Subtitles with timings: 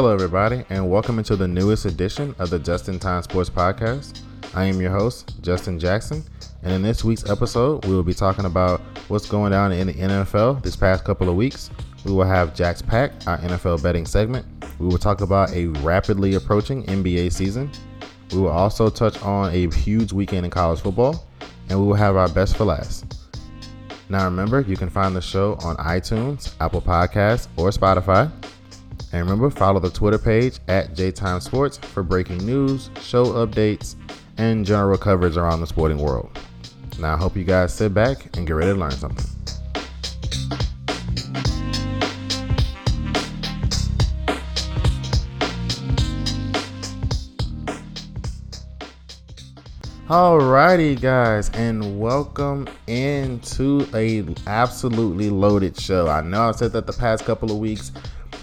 [0.00, 4.22] Hello, everybody, and welcome into the newest edition of the Just in Time Sports Podcast.
[4.54, 6.24] I am your host, Justin Jackson,
[6.62, 9.92] and in this week's episode, we will be talking about what's going down in the
[9.92, 11.68] NFL this past couple of weeks.
[12.06, 14.46] We will have Jack's Pack, our NFL betting segment.
[14.78, 17.70] We will talk about a rapidly approaching NBA season.
[18.32, 21.26] We will also touch on a huge weekend in college football,
[21.68, 23.18] and we will have our best for last.
[24.08, 28.32] Now, remember, you can find the show on iTunes, Apple Podcasts, or Spotify.
[29.12, 33.96] And remember, follow the Twitter page at JTime Sports for breaking news, show updates,
[34.38, 36.30] and general coverage around the sporting world.
[36.98, 39.26] Now, I hope you guys sit back and get ready to learn something.
[50.10, 56.08] Alrighty, guys, and welcome into a absolutely loaded show.
[56.08, 57.92] I know I've said that the past couple of weeks,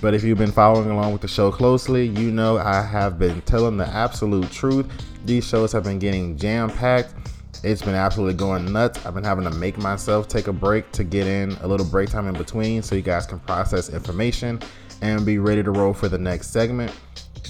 [0.02, 3.42] but if you've been following along with the show closely, you know I have been
[3.42, 4.86] telling the absolute truth.
[5.26, 7.14] These shows have been getting jam packed.
[7.64, 9.04] It's been absolutely going nuts.
[9.06, 12.10] I've been having to make myself take a break to get in a little break
[12.10, 14.60] time in between so you guys can process information
[15.02, 16.92] and be ready to roll for the next segment.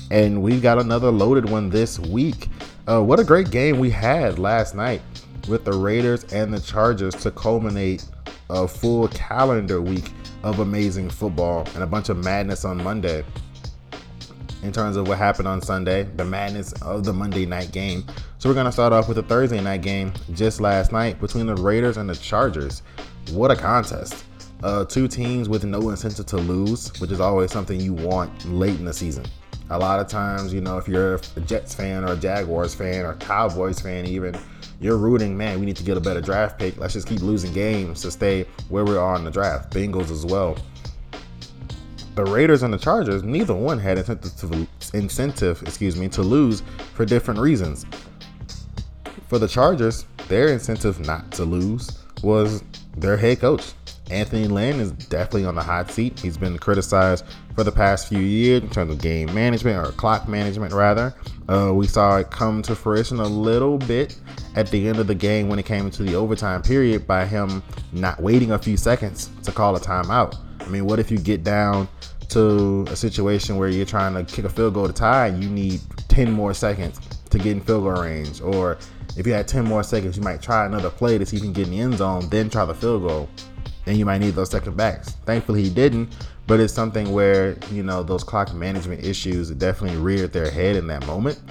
[0.10, 2.50] And we've got another loaded one this week.
[2.88, 5.02] Uh, what a great game we had last night
[5.50, 8.06] with the Raiders and the Chargers to culminate
[8.50, 10.12] a full calendar week
[10.44, 13.24] of amazing football and a bunch of madness on Monday.
[14.64, 18.04] In terms of what happened on Sunday, the madness of the Monday night game.
[18.40, 21.56] So we're gonna start off with the Thursday night game just last night between the
[21.56, 22.82] Raiders and the Chargers.
[23.32, 24.26] What a contest!
[24.64, 28.80] Uh, two teams with no incentive to lose, which is always something you want late
[28.80, 29.26] in the season.
[29.70, 33.06] A lot of times, you know, if you're a Jets fan or a Jaguars fan
[33.06, 34.36] or Cowboys fan, even,
[34.80, 36.78] you're rooting, man, we need to get a better draft pick.
[36.78, 39.74] Let's just keep losing games to stay where we are in the draft.
[39.74, 40.58] Bengals as well.
[42.16, 46.62] The Raiders and the Chargers, neither one had incentive, to, incentive, excuse me, to lose
[46.94, 47.86] for different reasons.
[49.28, 52.64] For the Chargers, their incentive not to lose was
[52.96, 53.74] their head coach.
[54.10, 56.20] Anthony Lynn is definitely on the hot seat.
[56.20, 57.26] He's been criticized
[57.56, 61.14] for the past few years in terms of game management or clock management, rather.
[61.50, 64.18] Uh, we saw it come to fruition a little bit
[64.56, 67.62] at the end of the game when it came into the overtime period by him
[67.92, 70.38] not waiting a few seconds to call a timeout.
[70.62, 71.88] I mean, what if you get down
[72.30, 75.50] to a situation where you're trying to kick a field goal to tie and you
[75.50, 78.42] need 10 more seconds to get in field goal range?
[78.42, 78.78] Or
[79.18, 81.48] if you had 10 more seconds, you might try another play to see if you
[81.48, 83.30] can get in the end zone, then try the field goal
[83.88, 85.12] and you might need those second backs.
[85.26, 86.16] Thankfully, he didn't,
[86.46, 90.88] but it's something where, you know, those clock management issues definitely reared their head in
[90.88, 91.42] that moment.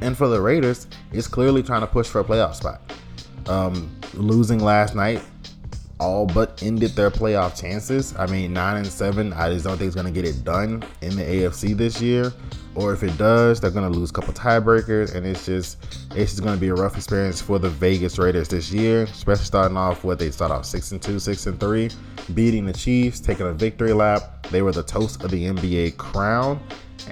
[0.00, 2.80] And for the Raiders, it's clearly trying to push for a playoff spot.
[3.46, 5.22] Um, losing last night
[6.02, 8.14] all but ended their playoff chances.
[8.18, 9.32] I mean, nine and seven.
[9.32, 12.32] I just don't think it's to get it done in the AFC this year.
[12.74, 15.76] Or if it does, they're to lose a couple tiebreakers, and it's just
[16.16, 19.04] it's just to be a rough experience for the Vegas Raiders this year.
[19.04, 21.90] Especially starting off with they start off six and two, six and three,
[22.34, 24.46] beating the Chiefs, taking a victory lap.
[24.50, 26.60] They were the toast of the NBA crown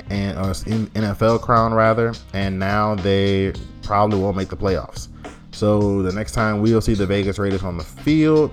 [0.08, 3.52] and uh, NFL crown rather, and now they
[3.82, 5.08] probably won't make the playoffs.
[5.52, 8.50] So the next time we'll see the Vegas Raiders on the field,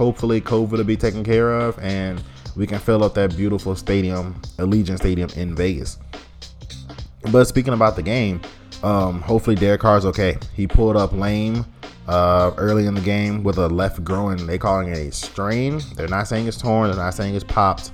[0.00, 2.22] hopefully COVID will be taken care of and
[2.56, 5.98] we can fill up that beautiful stadium, Allegiant Stadium in Vegas.
[7.30, 8.40] But speaking about the game,
[8.82, 10.38] um, hopefully Derek Carr's okay.
[10.54, 11.66] He pulled up lame
[12.08, 14.46] uh, early in the game with a left groin.
[14.46, 15.82] They calling it a strain.
[15.96, 16.88] They're not saying it's torn.
[16.88, 17.92] They're not saying it's popped,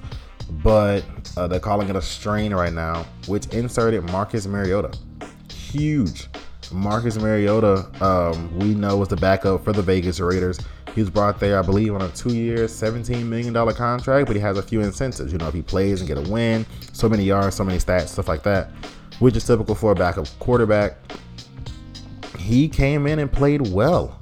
[0.63, 1.05] but
[1.37, 4.97] uh, they're calling it a strain right now, which inserted Marcus Mariota.
[5.51, 6.29] Huge.
[6.71, 10.61] Marcus Mariota, um, we know was the backup for the Vegas Raiders.
[10.97, 14.57] He was brought there, I believe, on a two-year, $17 million contract, but he has
[14.57, 15.31] a few incentives.
[15.31, 16.65] You know, if he plays and get a win,
[16.95, 18.71] so many yards, so many stats, stuff like that,
[19.19, 20.97] which is typical for a backup quarterback.
[22.39, 24.19] He came in and played well,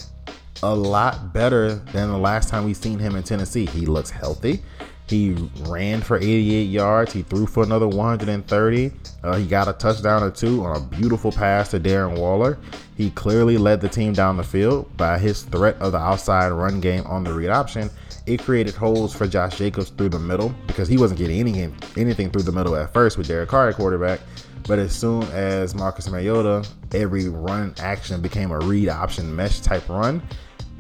[0.64, 3.66] a lot better than the last time we seen him in Tennessee.
[3.66, 4.60] He looks healthy.
[5.06, 5.32] He
[5.66, 7.12] ran for 88 yards.
[7.12, 8.92] He threw for another 130.
[9.22, 12.58] Uh, he got a touchdown or two on a beautiful pass to Darren Waller.
[12.96, 16.80] He clearly led the team down the field by his threat of the outside run
[16.80, 17.90] game on the read option.
[18.26, 22.30] It created holes for Josh Jacobs through the middle because he wasn't getting anything, anything
[22.30, 24.20] through the middle at first with Derek Carr at quarterback.
[24.66, 29.86] But as soon as Marcus Mariota, every run action became a read option mesh type
[29.90, 30.22] run,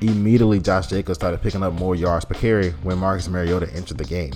[0.08, 4.04] immediately Josh Jacobs started picking up more yards per carry when Marcus Mariota entered the
[4.04, 4.32] game.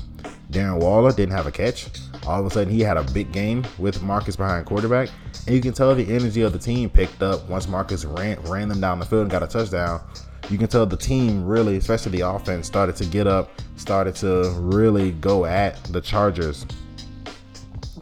[0.50, 1.88] Darren Waller didn't have a catch.
[2.26, 5.10] All of a sudden, he had a big game with Marcus behind quarterback,
[5.46, 8.68] and you can tell the energy of the team picked up once Marcus ran ran
[8.68, 10.00] them down the field and got a touchdown.
[10.50, 14.54] You can tell the team really, especially the offense, started to get up, started to
[14.56, 16.66] really go at the Chargers.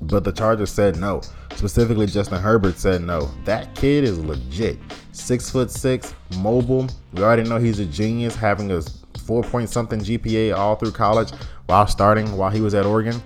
[0.02, 1.22] But the Chargers said no.
[1.56, 3.31] Specifically, Justin Herbert said no.
[3.44, 4.79] That kid is legit.
[5.12, 6.87] Six foot six, mobile.
[7.14, 8.82] We already know he's a genius, having a
[9.25, 11.31] four point something GPA all through college
[11.64, 13.23] while starting while he was at Oregon.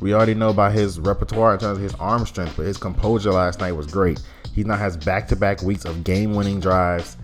[0.00, 3.32] We already know about his repertoire in terms of his arm strength, but his composure
[3.32, 4.22] last night was great.
[4.54, 7.16] He now has back to back weeks of game winning drives.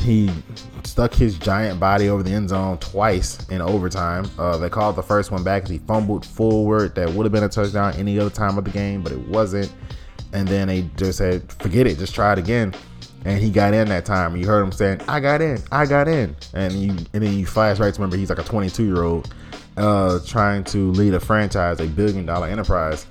[0.00, 0.30] He
[0.84, 4.28] stuck his giant body over the end zone twice in overtime.
[4.38, 6.94] Uh, they called the first one back he fumbled forward.
[6.94, 9.72] That would have been a touchdown any other time of the game, but it wasn't.
[10.32, 12.74] And then they just said, forget it, just try it again.
[13.24, 14.36] And he got in that time.
[14.36, 17.46] You heard him saying, "I got in, I got in," and you and then you
[17.46, 19.32] flash right to remember he's like a 22 year old
[19.76, 23.06] uh, trying to lead a franchise, a billion dollar enterprise,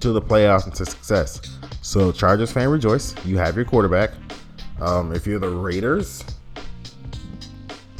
[0.00, 1.40] to the playoffs and to success.
[1.82, 3.14] So Chargers fan rejoice.
[3.24, 4.10] You have your quarterback.
[4.80, 6.24] Um, if you're the Raiders,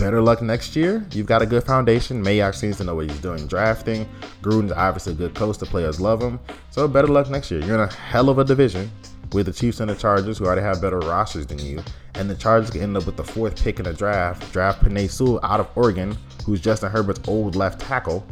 [0.00, 1.06] better luck next year.
[1.12, 2.24] You've got a good foundation.
[2.24, 4.08] Mayock seems to know what he's doing drafting.
[4.40, 5.58] Gruden's obviously a good coach.
[5.58, 6.40] The players love him.
[6.70, 7.60] So better luck next year.
[7.60, 8.90] You're in a hell of a division
[9.32, 11.82] with the Chiefs and the Chargers, who already have better rosters than you.
[12.14, 14.50] And the Chargers can end up with the fourth pick in the draft.
[14.52, 16.16] Draft Penei Sewell out of Oregon,
[16.46, 18.26] who's Justin Herbert's old left tackle.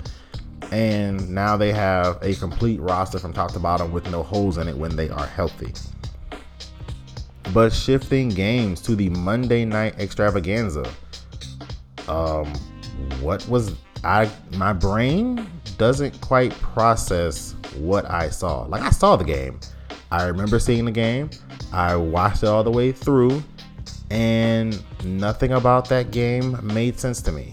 [0.72, 4.68] And now they have a complete roster from top to bottom with no holes in
[4.68, 5.74] it when they are healthy.
[7.52, 10.90] But shifting games to the Monday night extravaganza
[12.08, 12.52] um,
[13.20, 13.74] what was
[14.04, 14.30] I?
[14.56, 15.46] My brain
[15.76, 18.62] doesn't quite process what I saw.
[18.62, 19.60] Like I saw the game.
[20.10, 21.30] I remember seeing the game.
[21.72, 23.42] I watched it all the way through,
[24.10, 27.52] and nothing about that game made sense to me.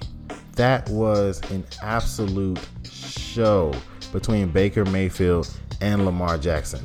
[0.54, 3.74] That was an absolute show
[4.14, 6.82] between Baker Mayfield and Lamar Jackson.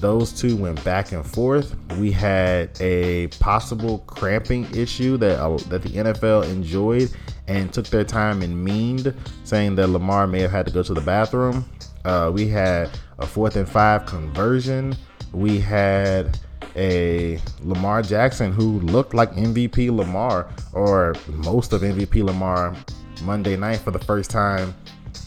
[0.00, 1.74] Those two went back and forth.
[1.98, 7.10] We had a possible cramping issue that uh, that the NFL enjoyed
[7.48, 9.14] and took their time and meaned,
[9.44, 11.64] saying that Lamar may have had to go to the bathroom.
[12.04, 14.94] Uh, we had a fourth and five conversion.
[15.32, 16.38] We had
[16.76, 22.76] a Lamar Jackson who looked like MVP Lamar or most of MVP Lamar
[23.22, 24.74] Monday night for the first time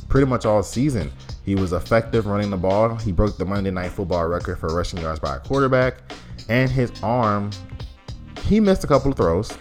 [0.09, 1.11] pretty much all season.
[1.43, 2.95] He was effective running the ball.
[2.95, 5.95] He broke the Monday Night Football record for rushing yards by a quarterback,
[6.47, 7.51] and his arm.
[8.43, 9.55] He missed a couple of throws,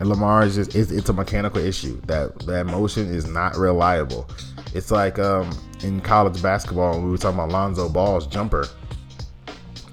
[0.00, 2.00] and Lamar is just it's, it's a mechanical issue.
[2.02, 4.28] That that motion is not reliable.
[4.74, 5.50] It's like um,
[5.82, 8.66] in college basketball we were talking about Lonzo Ball's jumper,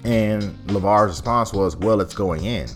[0.04, 2.68] and Lamar's response was, "Well, it's going in."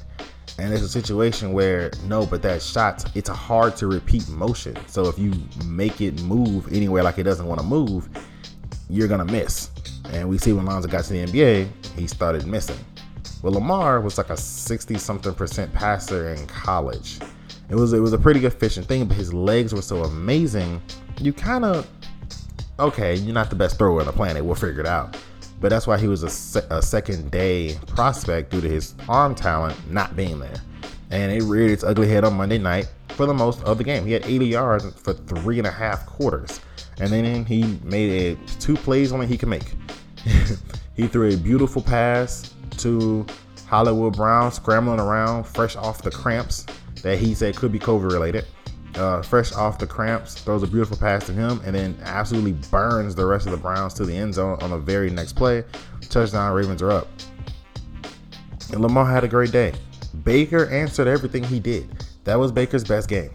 [0.58, 4.76] And it's a situation where no, but that shot, it's a hard to repeat motion.
[4.88, 5.32] So if you
[5.64, 8.11] make it move anywhere like it doesn't want to move,
[8.90, 9.70] you're gonna miss.
[10.12, 12.78] And we see when Lonzo got to the NBA, he started missing.
[13.42, 17.19] Well, Lamar was like a 60 something percent passer in college.
[17.69, 20.82] It was it was a pretty efficient thing, but his legs were so amazing.
[21.20, 21.88] You kind of
[22.78, 24.44] okay, you're not the best thrower on the planet.
[24.44, 25.16] We'll figure it out.
[25.60, 29.34] But that's why he was a, se- a second day prospect due to his arm
[29.34, 30.60] talent not being there.
[31.10, 34.06] And it reared its ugly head on Monday night for the most of the game.
[34.06, 36.60] He had 80 yards for three and a half quarters.
[37.00, 39.75] And then he made two plays only he could make.
[40.94, 43.26] he threw a beautiful pass to
[43.66, 46.66] Hollywood Brown, scrambling around, fresh off the cramps
[47.02, 48.45] that he said could be COVID related
[48.97, 53.14] uh, fresh off the cramps, throws a beautiful pass to him, and then absolutely burns
[53.14, 55.64] the rest of the Browns to the end zone on the very next play.
[56.09, 57.09] Touchdown, Ravens are up.
[58.73, 59.73] And Lamar had a great day.
[60.25, 62.04] Baker answered everything he did.
[62.25, 63.30] That was Baker's best game.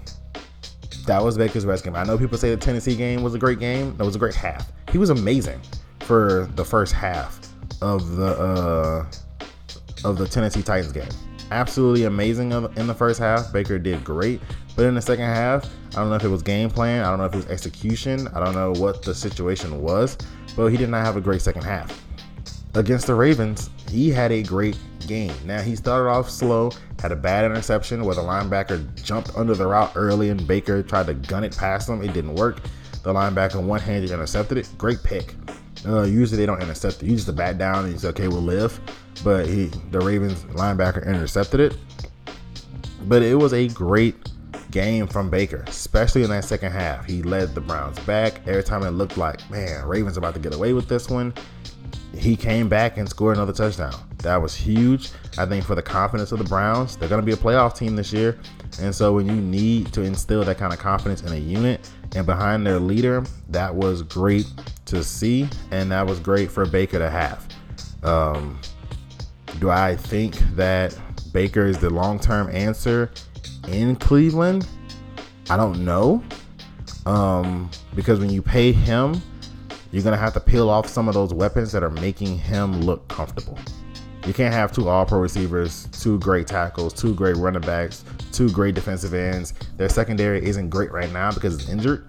[1.05, 1.95] That was Baker's best game.
[1.95, 3.95] I know people say the Tennessee game was a great game.
[3.97, 4.71] That was a great half.
[4.91, 5.61] He was amazing
[6.01, 7.39] for the first half
[7.81, 9.05] of the uh,
[10.03, 11.09] of the Tennessee Titans game.
[11.51, 13.53] Absolutely amazing in the first half.
[13.53, 14.41] Baker did great.
[14.75, 17.19] But in the second half, I don't know if it was game plan, I don't
[17.19, 20.17] know if it was execution, I don't know what the situation was,
[20.57, 22.03] but he did not have a great second half.
[22.75, 24.77] Against the Ravens, he had a great
[25.07, 25.33] game.
[25.45, 29.65] Now he started off slow, had a bad interception where the linebacker jumped under the
[29.65, 32.01] route early and Baker tried to gun it past him.
[32.03, 32.61] It didn't work.
[33.03, 34.69] The linebacker one-handed intercepted it.
[34.77, 35.35] Great pick.
[35.87, 37.01] Uh, usually they don't intercept.
[37.01, 38.77] You just bat down and he's okay, we'll live.
[39.23, 41.77] But he, the Ravens linebacker intercepted it.
[43.03, 44.15] But it was a great
[44.71, 47.05] game from Baker, especially in that second half.
[47.05, 48.45] He led the Browns back.
[48.47, 51.33] Every time it looked like, man, Ravens about to get away with this one,
[52.17, 53.93] he came back and scored another touchdown.
[54.19, 56.97] That was huge, I think, for the confidence of the Browns.
[56.97, 58.39] They're going to be a playoff team this year.
[58.81, 62.25] And so when you need to instill that kind of confidence in a unit and
[62.25, 64.45] behind their leader, that was great
[64.85, 65.47] to see.
[65.71, 67.47] And that was great for Baker to have.
[68.03, 68.59] Um,
[69.59, 70.97] do I think that
[71.31, 73.11] Baker is the long term answer
[73.67, 74.67] in Cleveland?
[75.49, 76.23] I don't know.
[77.05, 79.21] Um, because when you pay him
[79.91, 83.07] you're gonna have to peel off some of those weapons that are making him look
[83.07, 83.57] comfortable.
[84.25, 88.49] You can't have two all pro receivers, two great tackles, two great running backs, two
[88.49, 89.53] great defensive ends.
[89.77, 92.07] Their secondary isn't great right now because it's injured.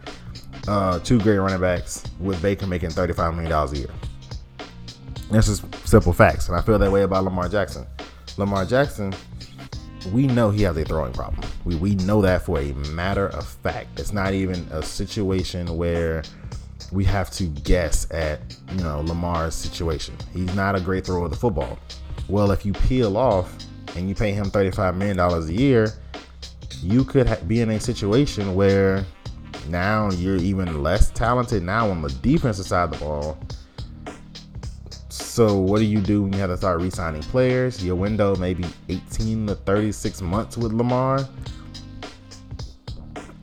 [0.67, 3.91] Uh, two great running backs with Baker making $35 million a year.
[5.31, 6.49] That's just simple facts.
[6.49, 7.87] And I feel that way about Lamar Jackson.
[8.39, 9.15] Lamar Jackson,
[10.13, 11.47] we know he has a throwing problem.
[11.65, 14.01] We, we know that for a matter of fact.
[14.01, 16.23] It's not even a situation where
[16.93, 18.41] we have to guess at,
[18.73, 20.17] you know, Lamar's situation.
[20.33, 21.79] He's not a great thrower of the football.
[22.29, 23.57] Well, if you peel off
[23.97, 25.93] and you pay him $35 million a year,
[26.83, 29.05] you could ha- be in a situation where
[29.69, 33.39] now you're even less talented now on the defensive side of the ball.
[35.09, 37.85] So what do you do when you have to start re-signing players?
[37.85, 41.29] Your window maybe 18 to 36 months with Lamar.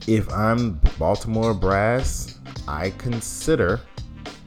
[0.07, 2.32] If I'm Baltimore brass,
[2.67, 3.79] I consider,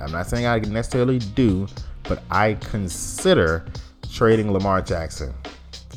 [0.00, 1.66] I'm not saying I necessarily do,
[2.04, 3.66] but I consider
[4.12, 5.35] trading Lamar Jackson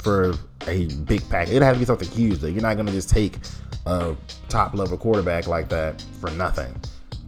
[0.02, 0.34] for
[0.68, 1.48] a big pack.
[1.48, 2.40] It'd have to be something huge.
[2.40, 2.48] Though.
[2.48, 3.38] You're not gonna just take
[3.86, 4.16] a
[4.50, 6.76] top level quarterback like that for nothing.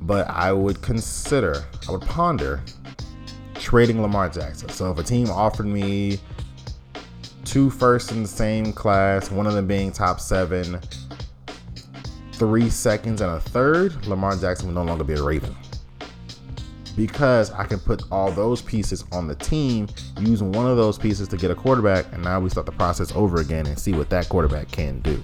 [0.01, 2.61] But I would consider, I would ponder
[3.55, 4.69] trading Lamar Jackson.
[4.69, 6.19] So if a team offered me
[7.45, 10.79] two firsts in the same class, one of them being top seven,
[12.41, 15.55] three seconds, and a third, Lamar Jackson would no longer be a Raven
[16.95, 19.87] because I can put all those pieces on the team,
[20.19, 23.11] using one of those pieces to get a quarterback, and now we start the process
[23.11, 25.23] over again and see what that quarterback can do.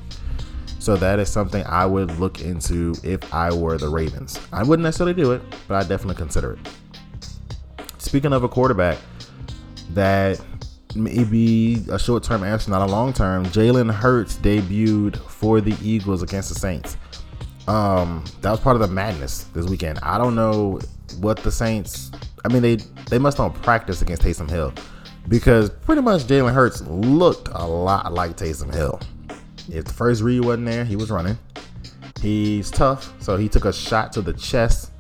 [0.78, 4.40] So that is something I would look into if I were the Ravens.
[4.54, 6.60] I wouldn't necessarily do it, but I definitely consider it.
[7.98, 9.00] Speaking of a quarterback
[9.96, 10.40] that
[10.94, 15.76] may be a short term answer, not a long term, Jalen Hurts debuted for the
[15.82, 16.96] Eagles against the Saints.
[17.68, 20.00] Um, that was part of the madness this weekend.
[20.00, 20.80] I don't know
[21.20, 22.12] what the Saints.
[22.46, 22.76] I mean, they
[23.10, 24.74] they must not practice against Taysom Hill
[25.28, 29.00] because pretty much Jalen Hurts looked a lot like Taysom Hill.
[29.70, 31.38] If the first read wasn't there, he was running.
[32.22, 34.92] He's tough, so he took a shot to the chest,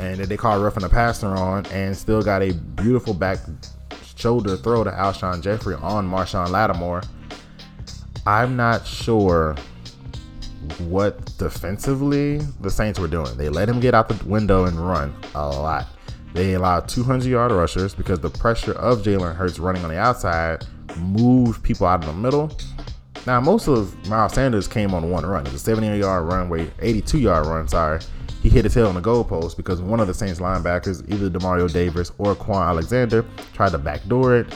[0.00, 3.40] and then they called roughing the passer on, and still got a beautiful back
[4.16, 7.02] shoulder throw to Alshon Jeffery on Marshon Lattimore.
[8.26, 9.56] I'm not sure
[10.80, 13.36] what defensively the Saints were doing.
[13.36, 15.86] They let him get out the window and run a lot.
[16.34, 20.66] They allowed 200 yard rushers because the pressure of Jalen Hurts running on the outside
[20.98, 22.56] moved people out of the middle.
[23.26, 25.46] Now, most of Miles Sanders came on one run.
[25.46, 28.00] It was a 70 yard run, wait, 82 yard run, sorry.
[28.42, 31.72] He hit his tail on the goalpost because one of the Saints linebackers, either Demario
[31.72, 34.54] Davis or Kwon Alexander, tried to backdoor it.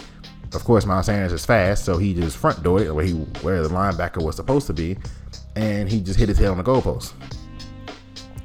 [0.53, 3.13] Of course, Miles Sanders is fast, so he just front door it where he
[3.43, 4.97] where the linebacker was supposed to be,
[5.57, 7.13] and he just hit his head on the goalpost.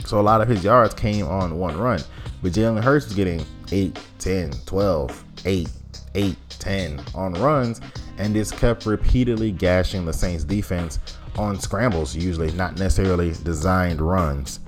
[0.05, 2.01] So a lot of his yards came on one run.
[2.41, 5.69] But Jalen Hurts was getting 8, 10, 12, 8,
[6.13, 7.81] 8, 10 on runs,
[8.17, 10.99] and this kept repeatedly gashing the Saints defense
[11.37, 14.59] on scrambles, usually not necessarily designed runs.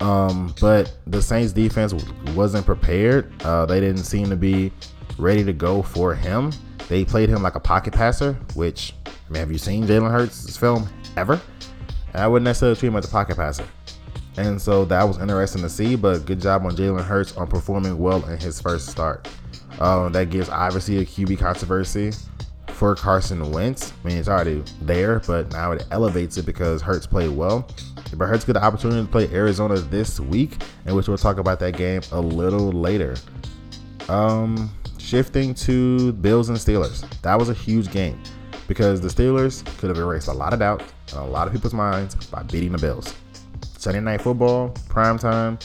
[0.00, 1.94] Um, but the Saints defense
[2.34, 3.32] wasn't prepared.
[3.42, 4.72] Uh, they didn't seem to be
[5.18, 6.52] ready to go for him.
[6.88, 10.56] They played him like a pocket passer, which, I mean, have you seen Jalen Hurts'
[10.56, 11.40] film ever?
[12.14, 13.66] I wouldn't necessarily treat him as a pocket passer.
[14.36, 17.98] And so that was interesting to see, but good job on Jalen Hurts on performing
[17.98, 19.28] well in his first start.
[19.80, 22.12] Um, that gives obviously a QB controversy
[22.68, 23.92] for Carson Wentz.
[24.04, 27.68] I mean, it's already there, but now it elevates it because Hurts played well.
[28.16, 31.60] But Hurts get the opportunity to play Arizona this week, in which we'll talk about
[31.60, 33.16] that game a little later.
[34.08, 37.08] Um, shifting to Bills and Steelers.
[37.22, 38.20] That was a huge game
[38.68, 41.74] because the Steelers could have erased a lot of doubt in a lot of people's
[41.74, 43.14] minds by beating the Bills.
[43.78, 45.58] Sunday night football, prime time.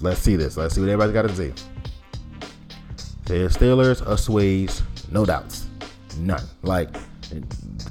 [0.00, 0.56] Let's see this.
[0.56, 1.52] Let's see what everybody's got to see.
[3.24, 4.82] The Steelers assuaged
[5.12, 5.66] no doubts,
[6.18, 6.42] none.
[6.62, 6.88] Like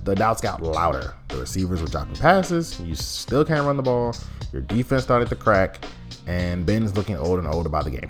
[0.04, 1.14] the doubts got louder.
[1.30, 2.80] The receivers were dropping passes.
[2.82, 4.16] You still can't run the ball.
[4.52, 5.84] Your defense started to crack,
[6.28, 8.10] and Ben's looking old and old about the game.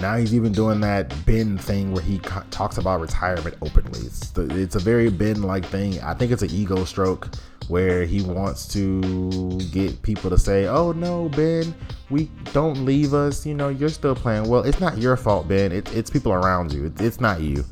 [0.00, 4.00] Now he's even doing that Ben thing where he co- talks about retirement openly.
[4.00, 6.00] It's, the, it's a very Ben like thing.
[6.02, 7.28] I think it's an ego stroke
[7.68, 11.74] where he wants to get people to say, "Oh no, Ben,
[12.10, 13.46] we don't leave us.
[13.46, 14.62] You know, you're still playing well.
[14.62, 15.72] It's not your fault, Ben.
[15.72, 16.86] It, it's people around you.
[16.86, 17.64] It, it's not you."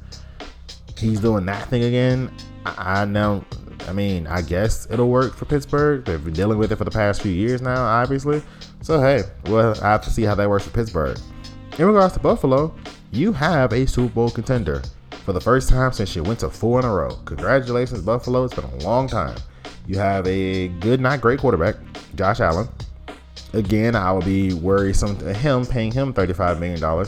[0.96, 2.30] He's doing that thing again.
[2.64, 3.44] I, I know.
[3.88, 6.04] I mean, I guess it'll work for Pittsburgh.
[6.04, 8.42] They've been dealing with it for the past few years now, obviously.
[8.80, 11.18] So hey, well, I have to see how that works for Pittsburgh.
[11.78, 12.74] In regards to Buffalo,
[13.12, 14.82] you have a Super Bowl contender
[15.24, 17.16] for the first time since you went to four in a row.
[17.24, 18.44] Congratulations, Buffalo.
[18.44, 19.38] It's been a long time.
[19.86, 21.76] You have a good, not great quarterback,
[22.14, 22.68] Josh Allen.
[23.54, 27.06] again, I would be worrisome to him paying him $35 million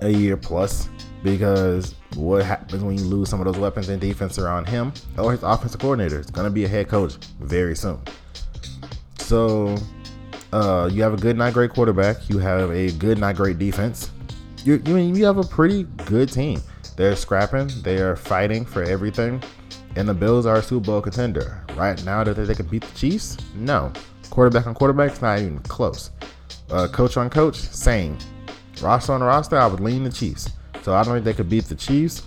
[0.00, 0.88] a year plus
[1.22, 5.32] because what happens when you lose some of those weapons in defense around him or
[5.32, 6.18] his offensive coordinator?
[6.18, 8.00] It's going to be a head coach very soon.
[9.18, 9.76] So
[10.52, 12.28] uh, you have a good, not great quarterback.
[12.28, 14.10] You have a good, not great defense.
[14.64, 16.62] You, you mean you have a pretty good team.
[16.96, 17.68] They're scrapping.
[17.82, 19.42] They are fighting for everything.
[19.96, 21.64] And the Bills are a Super Bowl contender.
[21.74, 23.36] Right now, that they can beat the Chiefs?
[23.54, 23.92] No.
[24.30, 26.10] Quarterback on quarterback, it's not even close.
[26.70, 28.16] Uh, coach on coach, same.
[28.80, 30.50] Roster on roster, I would lean the Chiefs.
[30.82, 32.22] So I don't think they could beat the Chiefs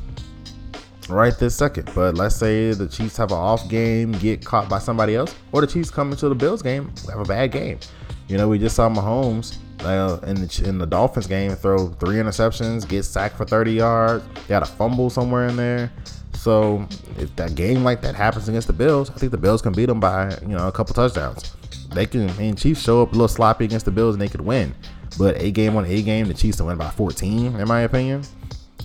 [1.09, 1.89] right this second.
[1.95, 5.61] But let's say the Chiefs have an off game, get caught by somebody else, or
[5.61, 7.79] the Chiefs come into the Bills game, have a bad game.
[8.27, 12.15] You know, we just saw Mahomes uh, in the in the Dolphins game throw three
[12.15, 15.91] interceptions, get sacked for 30 yards, got a fumble somewhere in there.
[16.33, 19.73] So if that game like that happens against the Bills, I think the Bills can
[19.73, 21.55] beat them by you know a couple touchdowns.
[21.93, 22.35] They can.
[22.37, 24.73] Mean, Chiefs show up a little sloppy against the Bills and they could win.
[25.17, 28.23] But a game on a game, the Chiefs to win by 14, in my opinion.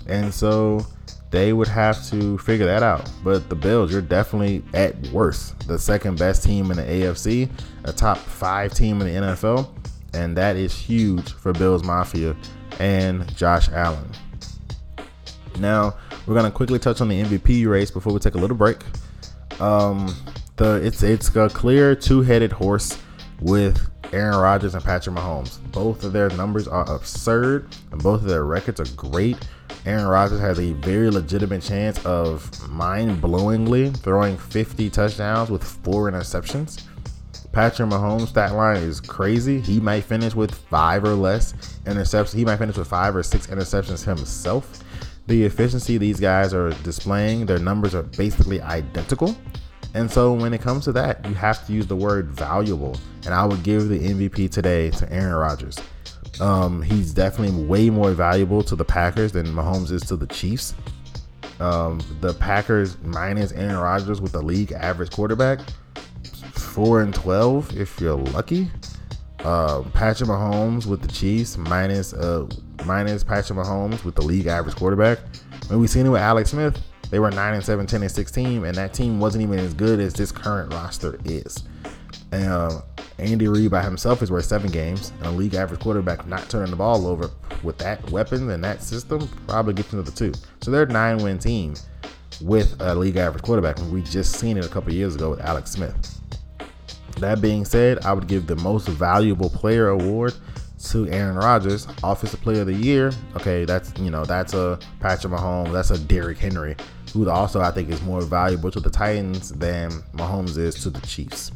[0.07, 0.87] And so
[1.31, 3.11] they would have to figure that out.
[3.23, 7.49] But the Bills, you're definitely at worst the second best team in the AFC,
[7.85, 9.71] a top five team in the NFL,
[10.13, 12.37] and that is huge for Bills Mafia
[12.79, 14.09] and Josh Allen.
[15.59, 15.95] Now
[16.27, 18.79] we're gonna quickly touch on the MVP race before we take a little break.
[19.61, 20.15] Um,
[20.57, 22.99] the it's it's a clear two-headed horse
[23.41, 25.59] with Aaron Rodgers and Patrick Mahomes.
[25.73, 29.37] Both of their numbers are absurd, and both of their records are great.
[29.87, 36.85] Aaron Rodgers has a very legitimate chance of mind-blowingly throwing 50 touchdowns with four interceptions.
[37.53, 39.61] Patrick Mahomes' stat line is crazy.
[39.61, 42.35] He might finish with five or less interceptions.
[42.35, 44.85] He might finish with five or six interceptions himself.
[45.27, 49.37] The efficiency these guys are displaying, their numbers are basically identical.
[49.95, 52.97] And so when it comes to that, you have to use the word valuable.
[53.25, 55.79] And I would give the MVP today to Aaron Rodgers.
[56.41, 60.75] Um, he's definitely way more valuable to the Packers than Mahomes is to the Chiefs.
[61.59, 65.61] Um, the Packers minus Aaron Rodgers with the league average quarterback,
[66.53, 68.71] four and twelve if you're lucky.
[69.41, 72.47] Uh, Patrick Mahomes with the Chiefs minus uh
[72.87, 75.19] minus Patrick Mahomes with the league average quarterback.
[75.69, 78.65] When we seen it with Alex Smith, they were 9 and 7, 10 and 16,
[78.65, 81.65] and that team wasn't even as good as this current roster is.
[82.33, 82.81] And uh,
[83.21, 86.71] Andy Reid by himself is worth seven games, and a league average quarterback not turning
[86.71, 87.31] the ball over
[87.63, 90.33] with that weapon and that system probably gets another two.
[90.63, 91.75] So they're a nine win team
[92.41, 95.73] with a league average quarterback, we just seen it a couple years ago with Alex
[95.73, 96.21] Smith.
[97.19, 100.35] That being said, I would give the most valuable player award
[100.85, 103.13] to Aaron Rodgers, Offensive Player of the Year.
[103.37, 106.77] Okay, that's you know that's a Patrick Mahomes, that's a Derrick Henry
[107.13, 111.01] who also I think is more valuable to the Titans than Mahomes is to the
[111.07, 111.51] Chiefs.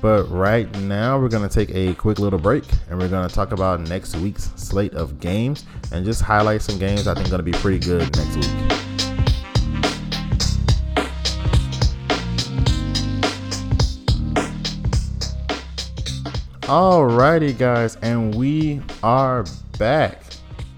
[0.00, 3.34] But right now, we're going to take a quick little break and we're going to
[3.34, 7.38] talk about next week's slate of games and just highlight some games I think going
[7.38, 8.76] to be pretty good next week.
[16.66, 19.44] Alrighty, guys, and we are
[19.78, 20.24] back.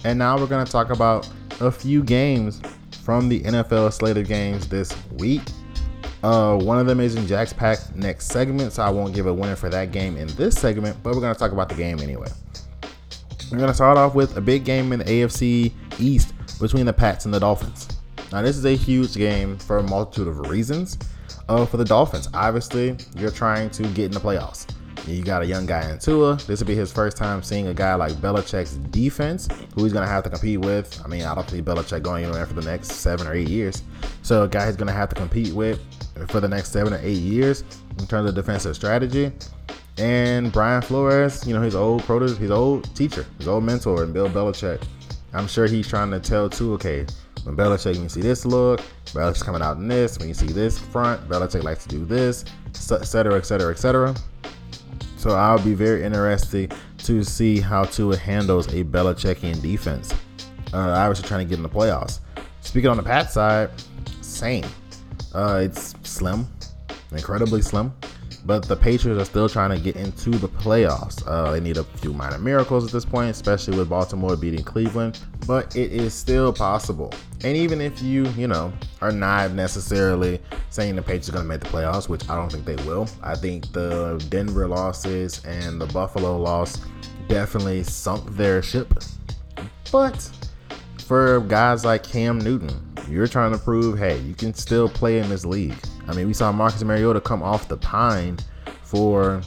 [0.04, 1.28] And now we're going to talk about
[1.60, 2.60] a few games
[3.02, 5.40] from the NFL slate of games this week.
[6.22, 9.34] Uh, one of them is in Jack's Pack next segment, so I won't give a
[9.34, 12.00] winner for that game in this segment, but we're going to talk about the game
[12.00, 12.28] anyway.
[13.50, 16.92] We're going to start off with a big game in the AFC East between the
[16.92, 17.88] Pats and the Dolphins.
[18.32, 20.98] Now, this is a huge game for a multitude of reasons.
[21.48, 24.66] Uh, for the Dolphins, obviously, you're trying to get in the playoffs.
[25.06, 26.36] You got a young guy in Tua.
[26.46, 30.04] This will be his first time seeing a guy like Belichick's defense, who he's going
[30.04, 31.00] to have to compete with.
[31.02, 33.82] I mean, I don't see Belichick going anywhere for the next seven or eight years.
[34.20, 35.80] So, a guy he's going to have to compete with
[36.26, 37.64] for the next seven or eight years
[37.98, 39.32] in terms of defensive strategy.
[39.98, 44.14] And Brian Flores, you know, his old protege, his old teacher, his old mentor, and
[44.14, 44.82] Bill Belichick.
[45.32, 47.04] I'm sure he's trying to tell too, okay,
[47.42, 50.18] when Belichick, you see this look, Belichick's coming out in this.
[50.18, 54.14] When you see this front, Belichick likes to do this, etc., etc., etc.
[55.16, 60.12] So I'll be very interested to see how Tua handles a Belichickian defense.
[60.72, 62.20] Uh, obviously trying to get in the playoffs.
[62.60, 63.70] Speaking on the Pat side,
[64.20, 64.64] same.
[65.34, 66.46] Uh, it's slim,
[67.12, 67.92] incredibly slim.
[68.44, 71.22] But the Patriots are still trying to get into the playoffs.
[71.26, 75.20] Uh, they need a few minor miracles at this point, especially with Baltimore beating Cleveland.
[75.46, 77.12] But it is still possible.
[77.44, 81.48] And even if you, you know, are not necessarily saying the Patriots are going to
[81.48, 83.08] make the playoffs, which I don't think they will.
[83.22, 86.80] I think the Denver losses and the Buffalo loss
[87.28, 88.94] definitely sunk their ship.
[89.92, 90.30] But
[91.08, 92.70] for guys like Cam Newton,
[93.08, 95.74] you're trying to prove, hey, you can still play in this league.
[96.06, 98.38] I mean, we saw Marcus Mariota come off the pine
[98.82, 99.40] for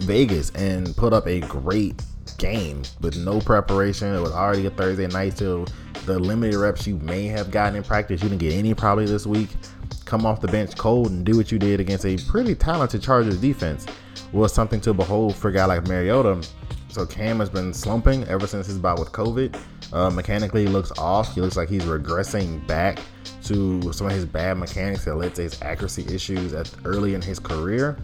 [0.00, 2.02] Vegas and put up a great
[2.36, 4.14] game with no preparation.
[4.14, 5.64] It was already a Thursday night, so
[6.04, 9.26] the limited reps you may have gotten in practice, you didn't get any probably this
[9.26, 9.48] week.
[10.04, 13.40] Come off the bench cold and do what you did against a pretty talented Chargers
[13.40, 13.86] defense
[14.30, 16.46] was something to behold for a guy like Mariota.
[16.88, 19.58] So Cam has been slumping ever since his bout with COVID.
[19.92, 21.34] Uh, mechanically, he looks off.
[21.34, 22.98] He looks like he's regressing back
[23.44, 27.22] to some of his bad mechanics that led to his accuracy issues at early in
[27.22, 27.98] his career.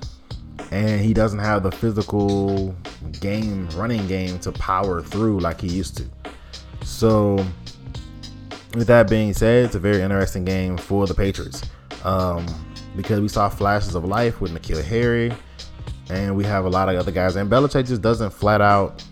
[0.70, 2.74] And he doesn't have the physical
[3.20, 6.04] game, running game to power through like he used to.
[6.84, 7.44] So,
[8.74, 11.62] with that being said, it's a very interesting game for the Patriots
[12.04, 12.46] um,
[12.96, 15.32] because we saw flashes of life with N'Keal Harry,
[16.10, 17.36] and we have a lot of other guys.
[17.36, 19.02] And Belichick just doesn't flat out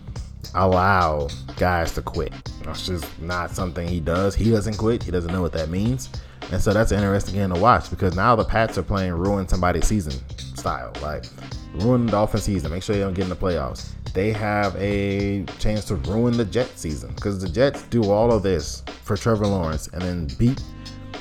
[0.55, 1.27] allow
[1.57, 2.33] guys to quit.
[2.69, 4.35] That's just not something he does.
[4.35, 5.03] He doesn't quit.
[5.03, 6.09] He doesn't know what that means.
[6.51, 9.47] And so that's an interesting game to watch because now the Pats are playing ruin
[9.47, 10.13] somebody's season
[10.55, 10.93] style.
[11.01, 11.25] Like
[11.73, 12.71] ruin the Dolphins season.
[12.71, 13.91] Make sure they don't get in the playoffs.
[14.13, 18.43] They have a chance to ruin the Jets season because the Jets do all of
[18.43, 20.61] this for Trevor Lawrence and then beat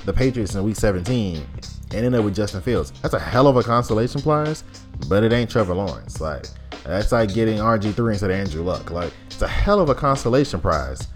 [0.04, 1.46] the Patriots in Week 17
[1.92, 2.92] and end up with Justin Fields.
[3.02, 4.64] That's a hell of a consolation prize,
[5.08, 6.20] but it ain't Trevor Lawrence.
[6.20, 6.46] Like
[6.84, 8.90] that's like getting RG3 instead of Andrew Luck.
[8.90, 11.08] Like it's a hell of a consolation prize,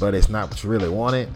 [0.00, 1.28] but it's not what you really wanted.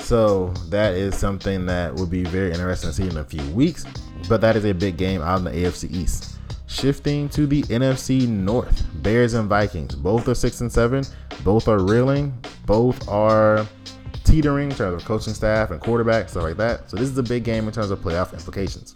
[0.00, 3.84] So that is something that would be very interesting to see in a few weeks.
[4.28, 6.38] But that is a big game out in the AFC East.
[6.66, 9.94] Shifting to the NFC North, Bears and Vikings.
[9.94, 11.04] Both are six and seven.
[11.44, 12.32] Both are reeling.
[12.66, 13.66] Both are
[14.24, 16.90] teetering in terms of coaching staff and quarterback, stuff like that.
[16.90, 18.94] So this is a big game in terms of playoff implications.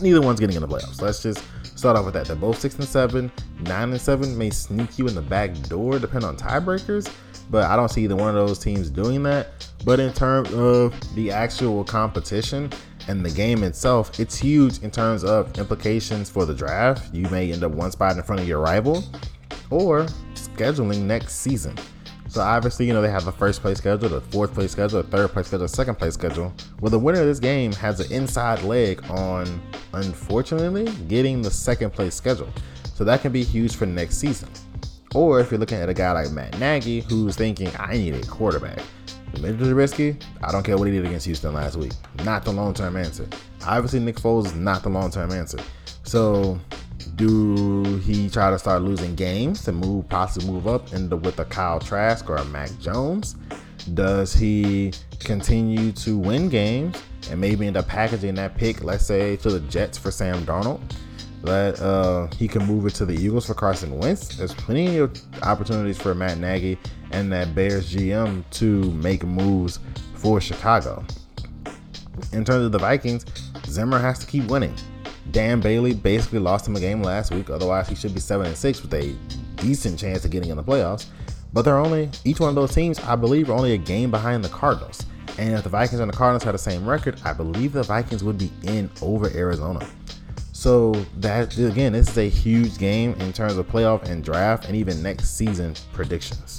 [0.00, 1.00] Neither one's getting in the playoffs.
[1.00, 1.44] Let's just
[1.78, 2.26] start off with that.
[2.26, 3.30] They're both six and seven.
[3.60, 7.12] Nine and seven may sneak you in the back door, depending on tiebreakers.
[7.50, 9.68] But I don't see either one of those teams doing that.
[9.84, 12.70] But in terms of the actual competition
[13.08, 17.14] and the game itself, it's huge in terms of implications for the draft.
[17.14, 19.04] You may end up one spot in front of your rival,
[19.70, 21.76] or scheduling next season.
[22.28, 25.02] So obviously, you know, they have a first place schedule, a fourth place schedule, a
[25.02, 26.52] third place schedule, a second place schedule.
[26.80, 29.62] Well, the winner of this game has an inside leg on,
[29.94, 32.50] unfortunately, getting the second place schedule.
[32.94, 34.50] So that can be huge for next season.
[35.14, 38.26] Or if you're looking at a guy like Matt Nagy, who's thinking, I need a
[38.26, 38.80] quarterback.
[39.40, 41.92] Mitchell Trubisky, I don't care what he did against Houston last week.
[42.24, 43.26] Not the long term answer.
[43.66, 45.58] Obviously, Nick Foles is not the long term answer.
[46.02, 46.58] So
[47.16, 51.44] do he try to start losing games to move, possibly move up into with a
[51.44, 53.36] Kyle Trask or a Mac Jones?
[53.94, 59.36] Does he continue to win games and maybe end up packaging that pick, let's say,
[59.36, 60.80] to the Jets for Sam Darnold?
[61.42, 64.36] That uh, he can move it to the Eagles for Carson Wentz.
[64.36, 66.78] There's plenty of opportunities for Matt Nagy
[67.12, 69.78] and that Bears GM to make moves
[70.14, 71.04] for Chicago.
[72.32, 73.24] In terms of the Vikings,
[73.66, 74.74] Zimmer has to keep winning.
[75.30, 77.50] Dan Bailey basically lost him a game last week.
[77.50, 79.14] Otherwise, he should be seven and six with a
[79.56, 81.06] decent chance of getting in the playoffs.
[81.52, 84.44] But they're only each one of those teams, I believe, are only a game behind
[84.44, 85.04] the Cardinals.
[85.38, 88.24] And if the Vikings and the Cardinals had the same record, I believe the Vikings
[88.24, 89.86] would be in over Arizona.
[90.58, 94.74] So that again, this is a huge game in terms of playoff and draft, and
[94.74, 96.58] even next season predictions.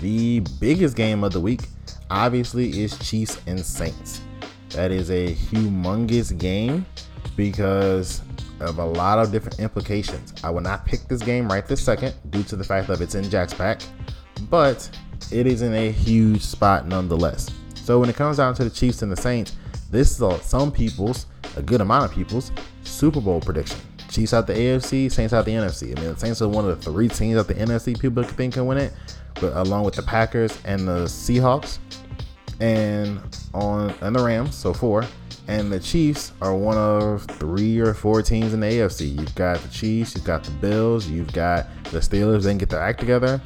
[0.00, 1.68] The biggest game of the week,
[2.10, 4.22] obviously, is Chiefs and Saints.
[4.70, 6.84] That is a humongous game
[7.36, 8.22] because
[8.58, 10.34] of a lot of different implications.
[10.42, 13.14] I will not pick this game right this second due to the fact that it's
[13.14, 13.82] in Jack's pack,
[14.50, 14.90] but
[15.30, 17.48] it is in a huge spot nonetheless.
[17.76, 19.54] So when it comes down to the Chiefs and the Saints,
[19.92, 21.26] this is some people's,
[21.56, 23.80] a good amount of people's, Super Bowl prediction.
[24.10, 25.96] Chiefs out the AFC, Saints out the NFC.
[25.96, 28.54] I mean, the Saints are one of the three teams out the NFC people think
[28.54, 28.92] can win it,
[29.40, 31.78] but along with the Packers and the Seahawks,
[32.60, 33.20] and
[33.52, 35.04] on and the Rams, so four
[35.48, 39.18] and the Chiefs are one of three or four teams in the AFC.
[39.18, 42.44] You've got the Chiefs, you've got the Bills, you've got the Steelers.
[42.44, 43.40] They can get their act together.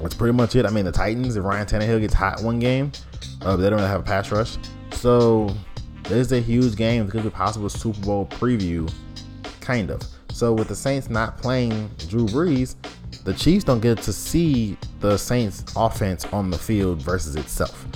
[0.00, 0.66] That's pretty much it.
[0.66, 2.92] I mean, the Titans, if Ryan Tannehill gets hot one game,
[3.42, 4.56] uh, they don't have a pass rush.
[4.92, 5.54] So
[6.08, 7.06] this is a huge game.
[7.06, 8.90] It could be possible Super Bowl preview,
[9.60, 10.02] kind of.
[10.32, 12.76] So with the Saints not playing Drew Brees,
[13.24, 17.86] the Chiefs don't get to see the Saints offense on the field versus itself.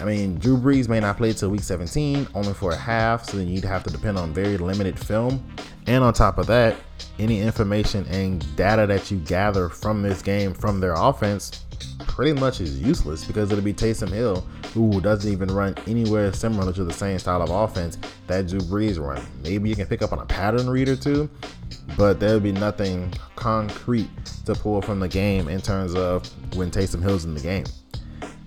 [0.00, 3.38] I mean, Drew Brees may not play till week 17, only for a half, so
[3.38, 5.44] then you'd have to depend on very limited film.
[5.86, 6.76] And on top of that,
[7.18, 11.64] any information and data that you gather from this game from their offense
[12.06, 16.72] pretty much is useless because it'll be Taysom Hill, who doesn't even run anywhere similar
[16.72, 19.22] to the same style of offense that Drew Brees run.
[19.42, 21.28] Maybe you can pick up on a pattern read or two,
[21.96, 24.08] but there'll be nothing concrete
[24.46, 26.26] to pull from the game in terms of
[26.56, 27.64] when Taysom Hill's in the game.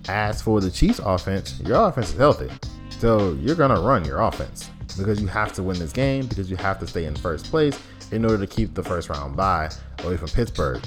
[0.08, 2.50] As for the Chiefs offense, your offense is healthy.
[2.98, 6.50] So you're going to run your offense because you have to win this game, because
[6.50, 7.78] you have to stay in first place,
[8.12, 9.70] in order to keep the first round bye
[10.04, 10.82] away from Pittsburgh.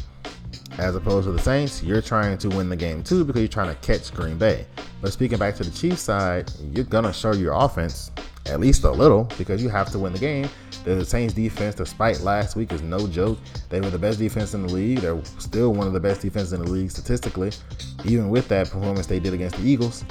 [0.77, 3.73] As opposed to the Saints, you're trying to win the game too because you're trying
[3.73, 4.65] to catch Green Bay.
[5.01, 8.11] But speaking back to the Chiefs side, you're gonna show your offense
[8.47, 10.49] at least a little because you have to win the game.
[10.83, 13.37] The Saints defense, despite last week, is no joke.
[13.69, 14.99] They were the best defense in the league.
[14.99, 17.51] They're still one of the best defenses in the league statistically,
[18.03, 20.03] even with that performance they did against the Eagles.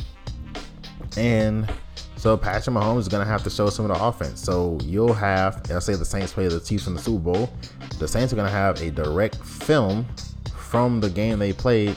[1.16, 1.70] And
[2.16, 4.40] so Patrick Mahomes is going to have to show some of the offense.
[4.40, 7.52] So you'll have, I'll say the Saints play the Chiefs in the Super Bowl.
[7.98, 10.06] The Saints are going to have a direct film
[10.56, 11.96] from the game they played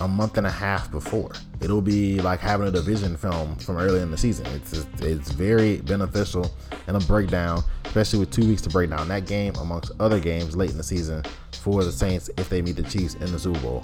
[0.00, 1.32] a month and a half before.
[1.60, 4.46] It'll be like having a division film from early in the season.
[4.46, 6.50] It's it's very beneficial
[6.86, 10.56] and a breakdown, especially with two weeks to break down that game amongst other games
[10.56, 13.60] late in the season for the Saints if they meet the Chiefs in the Super
[13.60, 13.82] Bowl.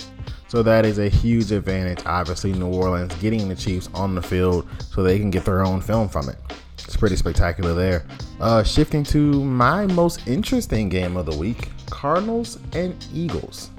[0.49, 2.01] So that is a huge advantage.
[2.05, 5.81] Obviously, New Orleans getting the Chiefs on the field so they can get their own
[5.81, 6.37] film from it.
[6.85, 8.05] It's pretty spectacular there.
[8.41, 13.71] Uh, shifting to my most interesting game of the week Cardinals and Eagles.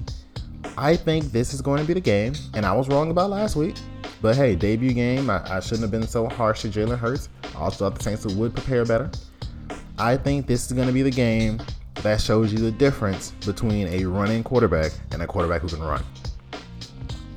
[0.76, 3.56] I think this is going to be the game, and I was wrong about last
[3.56, 3.76] week.
[4.20, 7.28] But hey, debut game, I, I shouldn't have been so harsh to Jalen Hurts.
[7.56, 9.10] Also the Saints would prepare better.
[9.98, 11.60] I think this is going to be the game
[11.96, 16.04] that shows you the difference between a running quarterback and a quarterback who can run.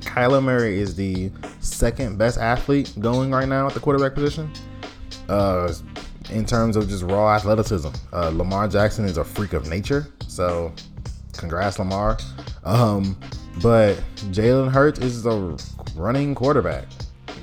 [0.00, 4.50] Kyler Murray is the second best athlete going right now at the quarterback position.
[5.28, 5.72] Uh,
[6.30, 10.06] in terms of just raw athleticism, uh, Lamar Jackson is a freak of nature.
[10.26, 10.72] So,
[11.36, 12.18] congrats, Lamar.
[12.64, 13.18] Um,
[13.62, 13.94] but
[14.32, 15.56] Jalen Hurts is a
[15.94, 16.86] running quarterback.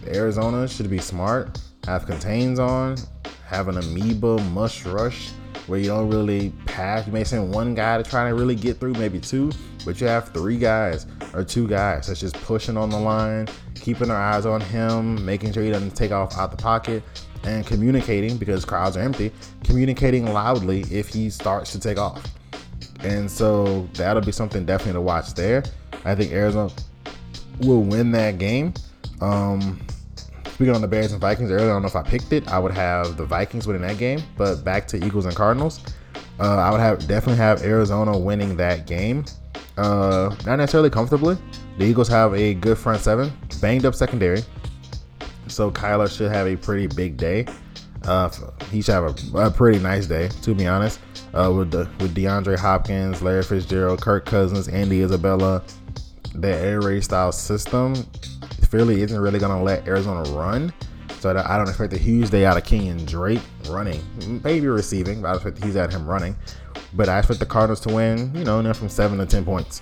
[0.08, 2.98] Arizona should be smart, have contains on,
[3.46, 5.30] have an amoeba mush rush
[5.68, 7.08] where you don't really pass.
[7.08, 9.52] You may send one guy to try to really get through, maybe two,
[9.86, 14.10] but you have three guys or two guys that's just pushing on the line, keeping
[14.10, 17.04] their eyes on him, making sure he doesn't take off out the pocket,
[17.44, 19.32] and communicating because crowds are empty,
[19.64, 22.24] communicating loudly if he starts to take off.
[23.04, 25.64] And so that'll be something definitely to watch there.
[26.06, 26.72] I think Arizona
[27.62, 28.74] will win that game.
[29.22, 29.80] Um,
[30.48, 32.48] speaking on the Bears and Vikings earlier, I don't know if I picked it.
[32.48, 35.82] I would have the Vikings winning that game, but back to Eagles and Cardinals.
[36.40, 39.26] Uh, I would have definitely have Arizona winning that game.
[39.78, 41.38] Uh, not necessarily comfortably.
[41.78, 44.44] The Eagles have a good front seven, banged up secondary,
[45.48, 47.48] so Kyler should have a pretty big day.
[48.06, 48.30] Uh,
[48.70, 51.00] he should have a, a, pretty nice day, to be honest.
[51.34, 55.64] Uh, with the with DeAndre Hopkins, Larry Fitzgerald, Kirk Cousins, Andy Isabella,
[56.36, 57.96] the air raid style system,
[58.70, 60.74] Philly isn't really gonna let Arizona run.
[61.20, 64.02] So I don't expect a huge day out of Kenyan Drake running,
[64.44, 66.36] maybe receiving, but I expect he's at him running.
[66.94, 69.82] But I expect the Cardinals to win, you know, and from seven to ten points.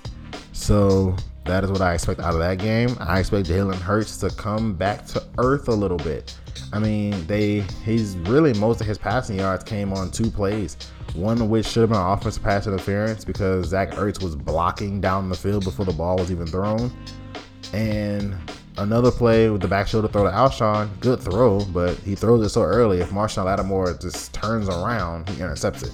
[0.53, 2.95] So that is what I expect out of that game.
[2.99, 6.37] I expect Jalen Hurts to come back to earth a little bit.
[6.71, 10.77] I mean, they he's really most of his passing yards came on two plays.
[11.13, 15.30] One which should have been an offensive pass interference because Zach Ertz was blocking down
[15.30, 16.91] the field before the ball was even thrown.
[17.74, 18.36] And
[18.78, 22.50] another play with the back shoulder throw to Alshon, good throw, but he throws it
[22.50, 23.00] so early.
[23.00, 25.91] If Marshon Lattimore just turns around, he intercepts it.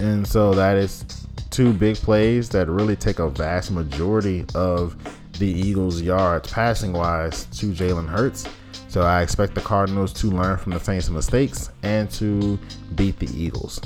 [0.00, 1.04] And so that is
[1.50, 4.96] two big plays that really take a vast majority of
[5.38, 8.46] the Eagles' yards passing wise to Jalen Hurts.
[8.88, 12.58] So I expect the Cardinals to learn from the Saints' mistakes and to
[12.96, 13.80] beat the Eagles.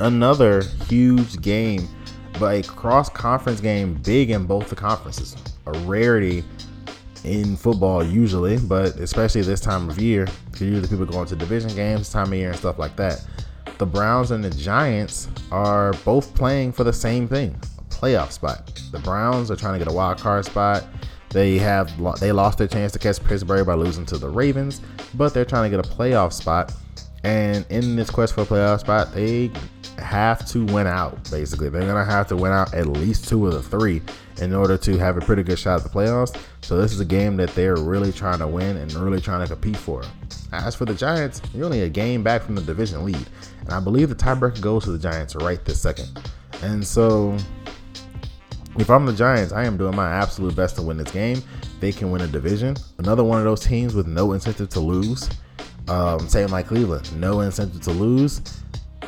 [0.00, 1.88] Another huge game,
[2.38, 5.36] but a cross conference game big in both the conferences.
[5.66, 6.42] A rarity
[7.24, 11.74] in football usually, but especially this time of year, because usually people go into division
[11.74, 13.24] games, time of year, and stuff like that
[13.80, 18.78] the Browns and the Giants are both playing for the same thing, a playoff spot.
[18.92, 20.84] The Browns are trying to get a wild card spot.
[21.30, 24.82] They have they lost their chance to catch Pittsburgh by losing to the Ravens,
[25.14, 26.74] but they're trying to get a playoff spot.
[27.22, 29.50] And in this quest for a playoff spot, they
[29.98, 31.30] have to win out.
[31.30, 34.00] Basically, they're gonna have to win out at least two of the three
[34.40, 36.34] in order to have a pretty good shot at the playoffs.
[36.62, 39.52] So this is a game that they're really trying to win and really trying to
[39.52, 40.02] compete for.
[40.52, 43.26] As for the Giants, you're only a game back from the division lead.
[43.60, 46.08] And I believe the tiebreaker goes to the Giants right this second.
[46.62, 47.36] And so
[48.78, 51.42] if I'm the Giants, I am doing my absolute best to win this game.
[51.80, 52.76] They can win a division.
[52.98, 55.28] Another one of those teams with no incentive to lose.
[55.90, 58.40] Um, same like Cleveland, no incentive to lose.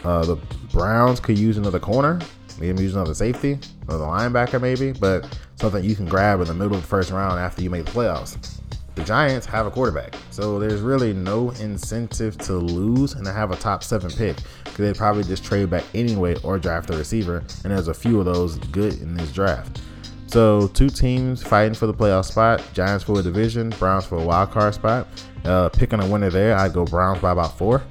[0.05, 0.37] Uh, the
[0.73, 2.21] Browns could use another corner,
[2.59, 6.75] maybe use another safety, another linebacker, maybe, but something you can grab in the middle
[6.75, 8.59] of the first round after you make the playoffs
[8.95, 10.14] the Giants have a quarterback.
[10.31, 14.79] So there's really no incentive to lose and to have a top seven pick because
[14.79, 17.38] they'd probably just trade back anyway or draft a receiver.
[17.64, 19.81] And there's a few of those good in this draft.
[20.27, 24.23] So two teams fighting for the playoff spot: Giants for a division, Browns for a
[24.23, 25.07] wild card spot.
[25.44, 27.83] Uh, picking a winner there, I'd go Browns by about four.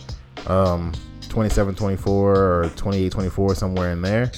[0.48, 0.94] Um,
[1.30, 4.32] 27 24 or 28 24, somewhere in there.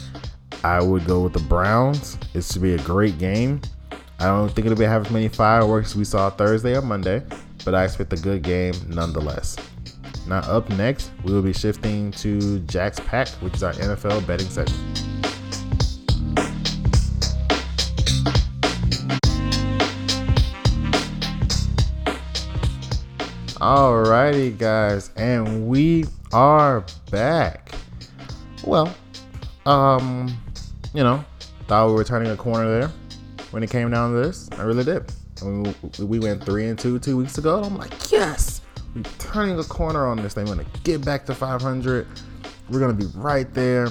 [0.64, 2.18] I would go with the Browns.
[2.34, 3.62] It should be a great game.
[4.20, 7.24] I don't think it'll be have as many fireworks we saw Thursday or Monday,
[7.66, 9.58] but I expect a good game nonetheless.
[10.28, 14.48] Now, up next, we will be shifting to Jack's Pack, which is our NFL betting
[14.48, 15.06] segment.
[23.64, 27.74] Alrighty, guys, and we are back.
[28.66, 28.94] Well,
[29.66, 30.38] um,
[30.94, 31.24] you know,
[31.70, 32.92] thought we were turning a corner there
[33.52, 34.50] when it came down to this.
[34.58, 35.10] I really did.
[35.42, 37.64] I mean, we went three and two two weeks ago.
[37.64, 38.60] I'm like, yes,
[38.94, 40.44] we're turning a corner on this thing.
[40.44, 42.06] We're gonna get back to 500.
[42.70, 43.88] We're gonna be right there.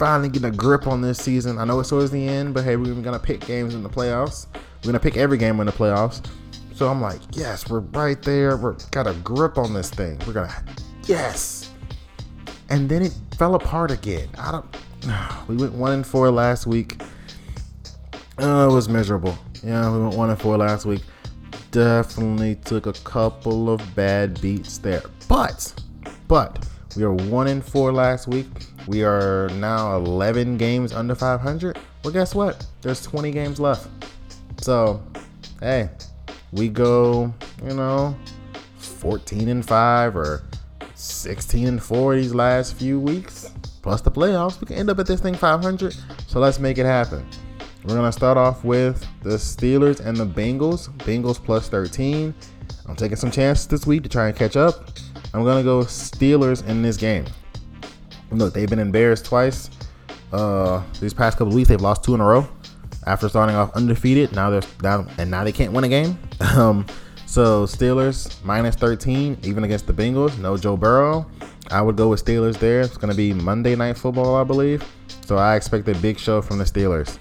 [0.00, 1.58] Finally getting a grip on this season.
[1.58, 4.48] I know it's towards the end, but hey, we're gonna pick games in the playoffs.
[4.82, 6.20] We're gonna pick every game in the playoffs.
[6.78, 8.56] So I'm like, yes, we're right there.
[8.56, 10.16] We're got a grip on this thing.
[10.24, 10.64] We're gonna,
[11.06, 11.72] yes.
[12.68, 14.28] And then it fell apart again.
[14.38, 14.76] I don't.
[15.48, 17.02] We went one and four last week.
[18.40, 19.36] Uh, it was miserable.
[19.64, 21.02] Yeah, we went one and four last week.
[21.72, 25.02] Definitely took a couple of bad beats there.
[25.28, 25.74] But,
[26.28, 26.64] but
[26.96, 28.46] we are one and four last week.
[28.86, 31.76] We are now 11 games under 500.
[32.04, 32.64] Well, guess what?
[32.82, 33.88] There's 20 games left.
[34.60, 35.02] So,
[35.60, 35.90] hey,
[36.52, 37.32] we go,
[37.62, 38.16] you know,
[38.76, 40.42] 14 and 5 or
[40.94, 45.06] 16 and 4 these last few weeks, plus the playoffs, we can end up at
[45.06, 45.94] this thing 500.
[46.26, 47.26] So let's make it happen.
[47.84, 50.88] We're going to start off with the Steelers and the Bengals.
[50.98, 52.34] Bengals plus 13.
[52.86, 54.90] I'm taking some chances this week to try and catch up.
[55.32, 57.26] I'm going to go Steelers in this game.
[58.30, 59.70] Look, they've been embarrassed twice.
[60.32, 62.46] Uh, these past couple weeks, they've lost two in a row
[63.06, 64.32] after starting off undefeated.
[64.32, 66.18] Now they're down, and now they can't win a game.
[66.40, 66.86] Um,
[67.26, 70.38] so Steelers minus 13, even against the Bengals.
[70.38, 71.26] No Joe Burrow.
[71.70, 72.80] I would go with Steelers there.
[72.80, 74.82] It's going to be Monday Night Football, I believe.
[75.26, 77.18] So I expect a big show from the Steelers.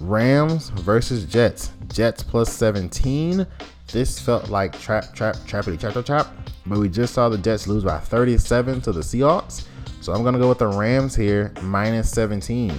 [0.00, 1.72] Rams versus Jets.
[1.88, 3.46] Jets plus 17.
[3.92, 6.26] This felt like trap, trap, trappity, trap, trap, trap.
[6.66, 9.66] But we just saw the Jets lose by 37 to the Seahawks.
[10.00, 12.72] So I'm going to go with the Rams here, minus 17.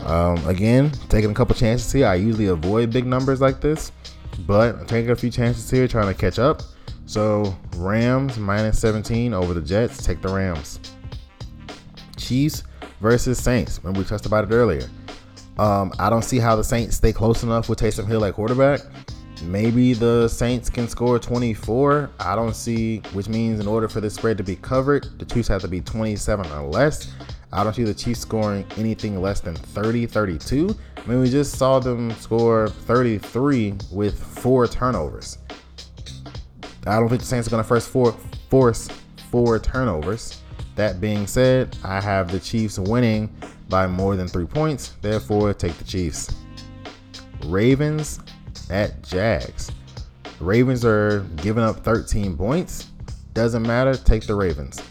[0.00, 2.06] Um, again, taking a couple chances here.
[2.06, 3.92] I usually avoid big numbers like this,
[4.46, 6.62] but I'm taking a few chances here, trying to catch up.
[7.06, 10.04] So Rams minus 17 over the Jets.
[10.04, 10.80] Take the Rams.
[12.16, 12.64] Chiefs
[13.00, 13.78] versus Saints.
[13.82, 14.88] Remember we talked about it earlier.
[15.58, 18.80] Um, I don't see how the Saints stay close enough with Taysom Hill at quarterback.
[19.42, 22.10] Maybe the Saints can score 24.
[22.20, 25.48] I don't see, which means in order for this spread to be covered, the Chiefs
[25.48, 27.12] have to be 27 or less.
[27.52, 30.74] I don't see the Chiefs scoring anything less than 30, 32.
[30.96, 35.38] I mean, we just saw them score 33 with four turnovers.
[36.86, 38.12] I don't think the Saints are going to first for,
[38.48, 38.88] force
[39.30, 40.40] four turnovers.
[40.76, 43.34] That being said, I have the Chiefs winning
[43.68, 44.94] by more than three points.
[45.02, 46.34] Therefore, take the Chiefs.
[47.44, 48.20] Ravens
[48.70, 49.70] at Jags.
[50.40, 52.88] Ravens are giving up 13 points.
[53.34, 53.94] Doesn't matter.
[53.94, 54.82] Take the Ravens.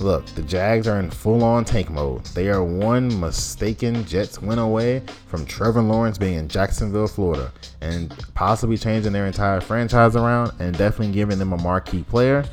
[0.00, 2.24] Look, the Jags are in full on tank mode.
[2.26, 8.14] They are one mistaken Jets win away from Trevor Lawrence being in Jacksonville, Florida, and
[8.34, 12.44] possibly changing their entire franchise around and definitely giving them a marquee player.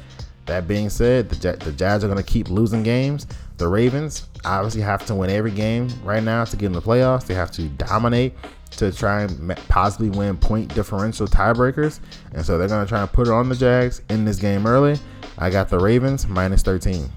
[0.45, 3.27] That being said, the, J- the Jags are going to keep losing games.
[3.57, 7.25] The Ravens obviously have to win every game right now to get in the playoffs.
[7.25, 8.33] They have to dominate
[8.71, 11.99] to try and possibly win point differential tiebreakers.
[12.33, 14.65] And so they're going to try and put it on the Jags in this game
[14.65, 14.97] early.
[15.37, 17.09] I got the Ravens minus 13.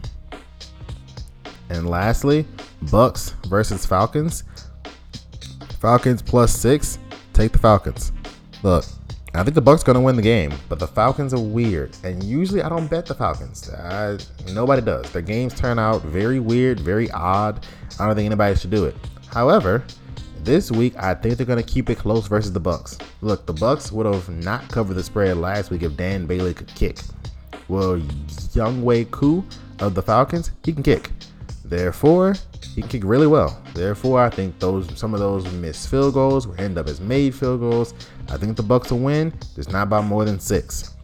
[1.71, 2.47] And lastly,
[2.91, 4.45] Bucks versus Falcons.
[5.81, 6.99] Falcons plus six.
[7.33, 8.13] Take the Falcons.
[8.63, 8.85] Look,
[9.35, 12.63] I think the Bucks gonna win the game, but the Falcons are weird, and usually
[12.63, 13.71] I don't bet the Falcons.
[13.71, 14.17] I,
[14.55, 15.13] nobody does.
[15.13, 17.67] Their games turn out very weird, very odd.
[18.01, 18.97] I don't think anybody should do it.
[19.31, 19.85] However,
[20.43, 22.97] this week I think they're gonna keep it close versus the Bucks.
[23.21, 26.75] Look, the Bucks would have not covered the spread last week if Dan Bailey could
[26.75, 26.97] kick.
[27.69, 29.45] Well, Younghoe Koo
[29.81, 31.11] of the Falcons, he can kick.
[31.69, 32.35] Therefore,
[32.75, 33.61] he kicked really well.
[33.75, 37.35] Therefore, I think those some of those missed field goals will end up as made
[37.35, 37.93] field goals.
[38.29, 40.95] I think the Bucks will win, just not by more than six.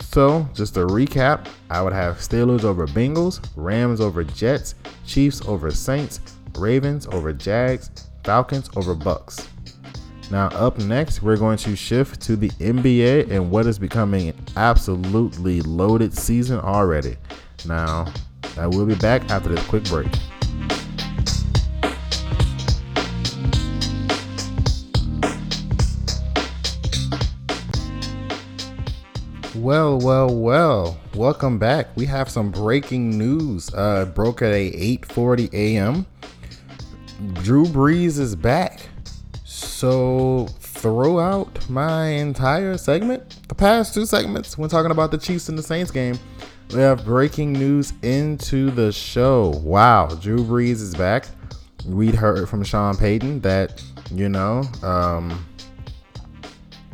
[0.00, 4.74] So, just to recap, I would have Steelers over Bengals, Rams over Jets,
[5.06, 6.18] Chiefs over Saints,
[6.58, 7.90] Ravens over Jags,
[8.24, 9.48] Falcons over Bucks.
[10.32, 14.44] Now, up next, we're going to shift to the NBA and what is becoming an
[14.56, 17.16] absolutely loaded season already.
[17.66, 18.12] Now,
[18.58, 20.08] I will be back after this quick break.
[29.56, 30.98] Well, well, well.
[31.14, 31.88] Welcome back.
[31.94, 33.72] We have some breaking news.
[33.74, 36.06] Uh, broke at a 8:40 a.m.
[37.34, 38.80] Drew Brees is back.
[39.44, 45.50] So throw out my entire segment, the past two segments, when talking about the Chiefs
[45.50, 46.18] and the Saints game.
[46.72, 49.48] We have breaking news into the show.
[49.64, 51.26] Wow, Drew Brees is back.
[51.84, 55.44] We'd heard from Sean Payton that you know um,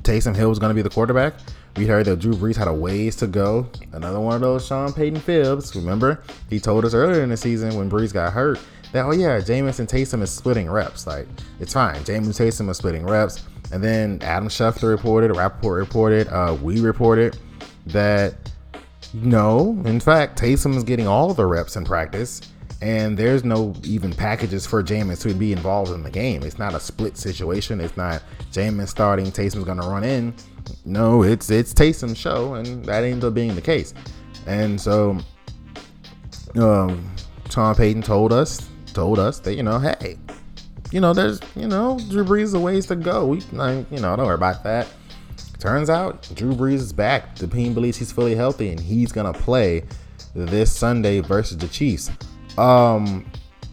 [0.02, 1.34] Taysom Hill was going to be the quarterback.
[1.76, 3.68] We heard that Drew Brees had a ways to go.
[3.92, 5.76] Another one of those Sean Payton fibs.
[5.76, 8.58] Remember, he told us earlier in the season when Brees got hurt
[8.92, 11.06] that, oh yeah, Jameis and Taysom is splitting reps.
[11.06, 11.28] Like,
[11.60, 11.96] it's fine.
[11.96, 13.44] Jameis and Taysom is splitting reps.
[13.72, 17.36] And then Adam Schefter reported, Rapoport reported, uh, we reported
[17.86, 18.34] that
[19.14, 22.40] no, in fact, Taysom is getting all the reps in practice.
[22.82, 26.42] And there's no even packages for Jameis to be involved in the game.
[26.42, 27.80] It's not a split situation.
[27.80, 30.34] It's not Jameis starting, Taysom's gonna run in
[30.84, 33.94] no, it's it's Taysom's show, and that ended up being the case.
[34.46, 35.18] And so,
[36.56, 37.10] um,
[37.48, 40.18] Tom Payton told us told us that you know, hey,
[40.90, 43.26] you know, there's you know, Drew Brees a ways to go.
[43.26, 44.88] We, you know, don't worry about that.
[45.58, 47.34] Turns out Drew Brees is back.
[47.36, 49.84] The team believes he's fully healthy, and he's gonna play
[50.34, 52.10] this Sunday versus the Chiefs.
[52.58, 53.24] Um,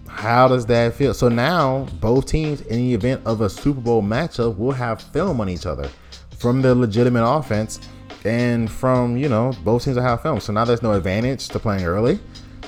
[0.08, 1.14] how does that feel?
[1.14, 5.42] So now both teams, in the event of a Super Bowl matchup, will have film
[5.42, 5.90] on each other
[6.38, 7.80] from the legitimate offense
[8.26, 10.40] and from, you know, both teams will have film.
[10.40, 12.20] So now there's no advantage to playing early.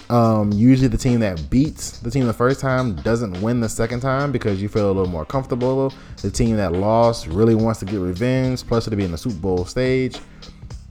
[0.09, 4.01] Um, usually the team that beats the team the first time doesn't win the second
[4.01, 5.91] time because you feel a little more comfortable.
[6.21, 9.37] The team that lost really wants to get revenge, plus it'll be in the Super
[9.37, 10.19] Bowl stage.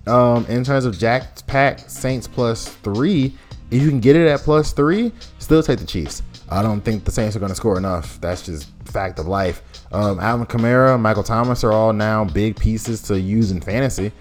[0.06, 3.34] Um, in terms of Jack Pack Saints plus three,
[3.70, 6.22] if you can get it at plus three, still take the Chiefs.
[6.48, 8.20] I don't think the Saints are going to score enough.
[8.20, 9.62] That's just fact of life.
[9.92, 14.12] Um, Alvin Kamara, Michael Thomas are all now big pieces to use in fantasy.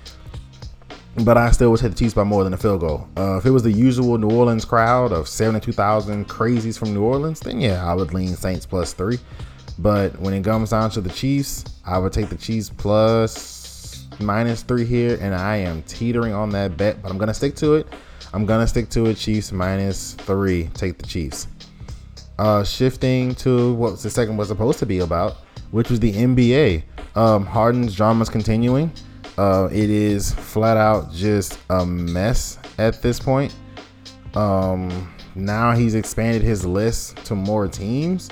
[1.16, 3.07] But I still would take the Chiefs by more than a field goal.
[3.16, 7.39] Uh, if it was the usual New Orleans crowd of 72,000 crazies from New Orleans,
[7.39, 9.20] then yeah, I would lean Saints plus three.
[9.78, 14.64] But when it comes down to the Chiefs, I would take the Chiefs plus minus
[14.64, 17.88] three here, and I am teetering on that bet, but I'm gonna stick to it.
[18.34, 19.18] I'm gonna stick to it.
[19.18, 20.70] Chiefs minus three.
[20.74, 21.47] Take the Chiefs.
[22.39, 25.38] Uh, shifting to what the second was supposed to be about,
[25.72, 26.84] which was the NBA.
[27.16, 28.91] Um, Harden's drama is continuing.
[29.38, 33.55] Uh, it is flat out just a mess at this point.
[34.36, 38.29] Um, now he's expanded his list to more teams.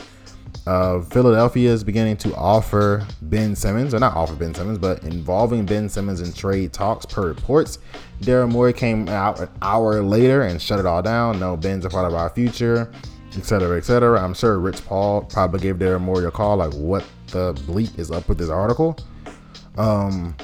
[0.68, 5.66] Uh, Philadelphia is beginning to offer Ben Simmons, or not offer Ben Simmons, but involving
[5.66, 7.80] Ben Simmons in trade talks per reports.
[8.22, 11.39] Daryl Morey came out an hour later and shut it all down.
[11.39, 12.91] No, Ben's a part of our future
[13.36, 14.22] etc., etc.
[14.22, 18.12] I'm sure Rich Paul probably gave Daryl Morey a call, like, what the bleep is
[18.12, 18.97] up with this article?
[19.78, 20.36] Um,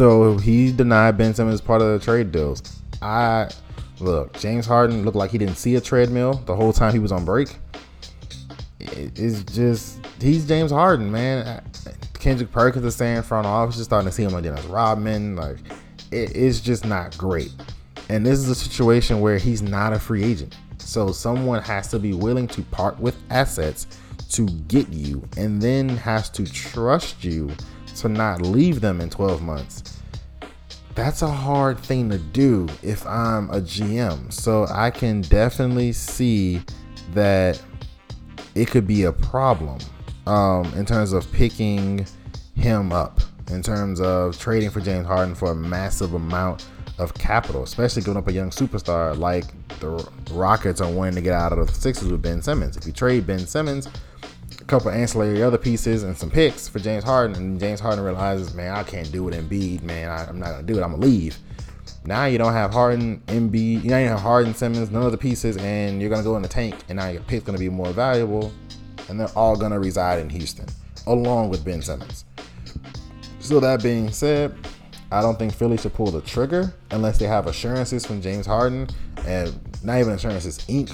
[0.00, 2.62] so he denied Ben Simmons part of the trade deals.
[3.02, 3.50] I
[3.98, 7.12] look, James Harden looked like he didn't see a treadmill the whole time he was
[7.12, 7.54] on break.
[8.78, 11.62] it's just he's James Harden, man.
[12.18, 15.36] Kendrick Perkins is saying front office just starting to see him like Dennis Rodman.
[15.36, 15.58] Like
[16.10, 17.52] it, it's just not great.
[18.08, 20.56] And this is a situation where he's not a free agent.
[20.78, 23.86] So someone has to be willing to part with assets
[24.30, 27.50] to get you and then has to trust you
[28.00, 29.98] to not leave them in 12 months.
[30.94, 34.32] That's a hard thing to do if I'm a GM.
[34.32, 36.62] So I can definitely see
[37.12, 37.60] that
[38.54, 39.78] it could be a problem
[40.26, 42.06] um, in terms of picking
[42.54, 43.20] him up,
[43.50, 46.66] in terms of trading for James Harden for a massive amount
[46.98, 49.44] of capital, especially giving up a young superstar like
[49.80, 52.76] the Rockets are wanting to get out of the Sixers with Ben Simmons.
[52.76, 53.88] If you trade Ben Simmons,
[54.70, 58.72] couple ancillary other pieces and some picks for James Harden, and James Harden realizes, man,
[58.72, 60.82] I can't do it Embiid, man, I, am not gonna do it.
[60.82, 61.36] I'm gonna leave.
[62.04, 65.56] Now you don't have Harden, Embiid, you don't have Harden, Simmons, none of the pieces,
[65.56, 68.52] and you're gonna go in the tank, and now your pick's gonna be more valuable,
[69.08, 70.66] and they're all gonna reside in Houston,
[71.08, 72.24] along with Ben Simmons.
[73.40, 74.54] So that being said,
[75.10, 78.88] I don't think Philly should pull the trigger unless they have assurances from James Harden
[79.26, 80.90] and not even assurances, ink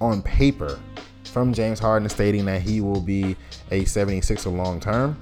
[0.00, 0.78] on paper
[1.30, 3.36] from James Harden stating that he will be
[3.70, 5.18] a 76er long term.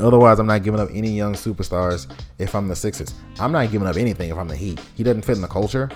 [0.00, 3.14] Otherwise, I'm not giving up any young superstars if I'm the Sixers.
[3.40, 4.80] I'm not giving up anything if I'm the Heat.
[4.94, 5.90] He doesn't fit in the culture.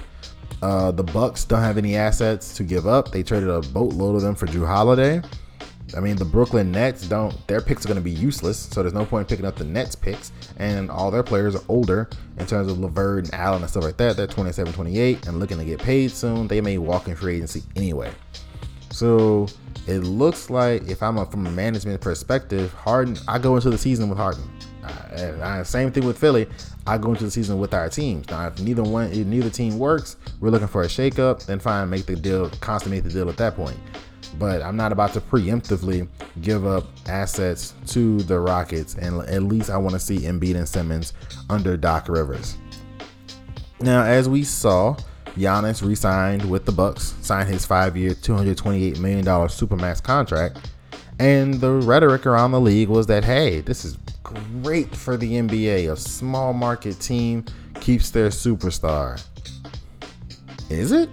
[0.60, 3.10] Uh, the Bucks don't have any assets to give up.
[3.10, 5.22] They traded a boatload of them for Jrue Holiday.
[5.96, 8.58] I mean, the Brooklyn Nets don't, their picks are going to be useless.
[8.58, 10.32] So there's no point in picking up the Nets picks.
[10.56, 13.96] And all their players are older in terms of LeVert and Allen and stuff like
[13.98, 14.16] that.
[14.16, 16.48] They're 27, 28 and looking to get paid soon.
[16.48, 18.10] They may walk in free agency anyway.
[18.92, 19.48] So
[19.86, 23.78] it looks like if I'm a, from a management perspective, Harden, I go into the
[23.78, 24.48] season with Harden.
[24.84, 26.46] I, same thing with Philly.
[26.86, 28.28] I go into the season with our teams.
[28.28, 31.46] Now, if neither one, if neither team works, we're looking for a shakeup.
[31.46, 33.78] Then fine, make the deal, consummate the deal at that point.
[34.38, 36.08] But I'm not about to preemptively
[36.40, 40.68] give up assets to the Rockets, and at least I want to see Embiid and
[40.68, 41.12] Simmons
[41.50, 42.56] under Doc Rivers.
[43.80, 44.96] Now, as we saw,
[45.36, 50.70] Giannis re-signed with the Bucks, signed his five-year, $228 million supermax contract,
[51.18, 55.92] and the rhetoric around the league was that, hey, this is great for the NBA.
[55.92, 57.44] A small market team
[57.80, 59.22] keeps their superstar.
[60.70, 61.10] Is it?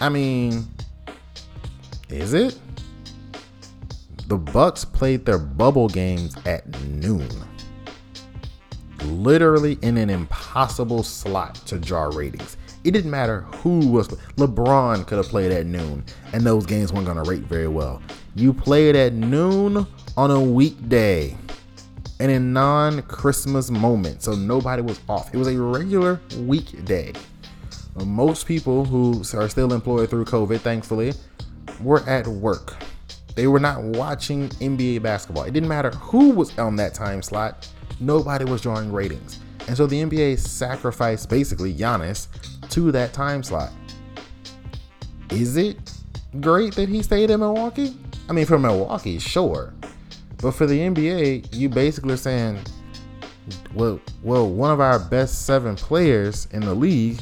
[0.00, 0.68] I mean,
[2.08, 2.58] is it?
[4.28, 7.28] The Bucks played their bubble games at noon.
[9.04, 12.57] Literally in an impossible slot to draw ratings.
[12.84, 14.08] It didn't matter who was.
[14.36, 18.00] LeBron could have played at noon, and those games weren't going to rate very well.
[18.34, 21.36] You played at noon on a weekday
[22.20, 25.34] and a non Christmas moment, so nobody was off.
[25.34, 27.12] It was a regular weekday.
[28.04, 31.14] Most people who are still employed through COVID, thankfully,
[31.82, 32.76] were at work.
[33.34, 35.44] They were not watching NBA basketball.
[35.44, 37.68] It didn't matter who was on that time slot,
[38.00, 39.40] nobody was drawing ratings.
[39.66, 42.28] And so the NBA sacrificed basically Giannis
[42.70, 43.70] to that time slot.
[45.30, 45.78] Is it
[46.40, 47.96] great that he stayed in Milwaukee?
[48.28, 49.72] I mean, for Milwaukee, sure.
[50.40, 52.58] But for the NBA, you basically are saying,
[53.74, 57.20] well, well, one of our best seven players in the league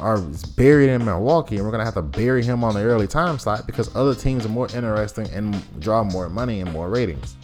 [0.00, 0.18] are
[0.56, 3.66] buried in Milwaukee, and we're gonna have to bury him on the early time slot
[3.66, 7.36] because other teams are more interesting and draw more money and more ratings.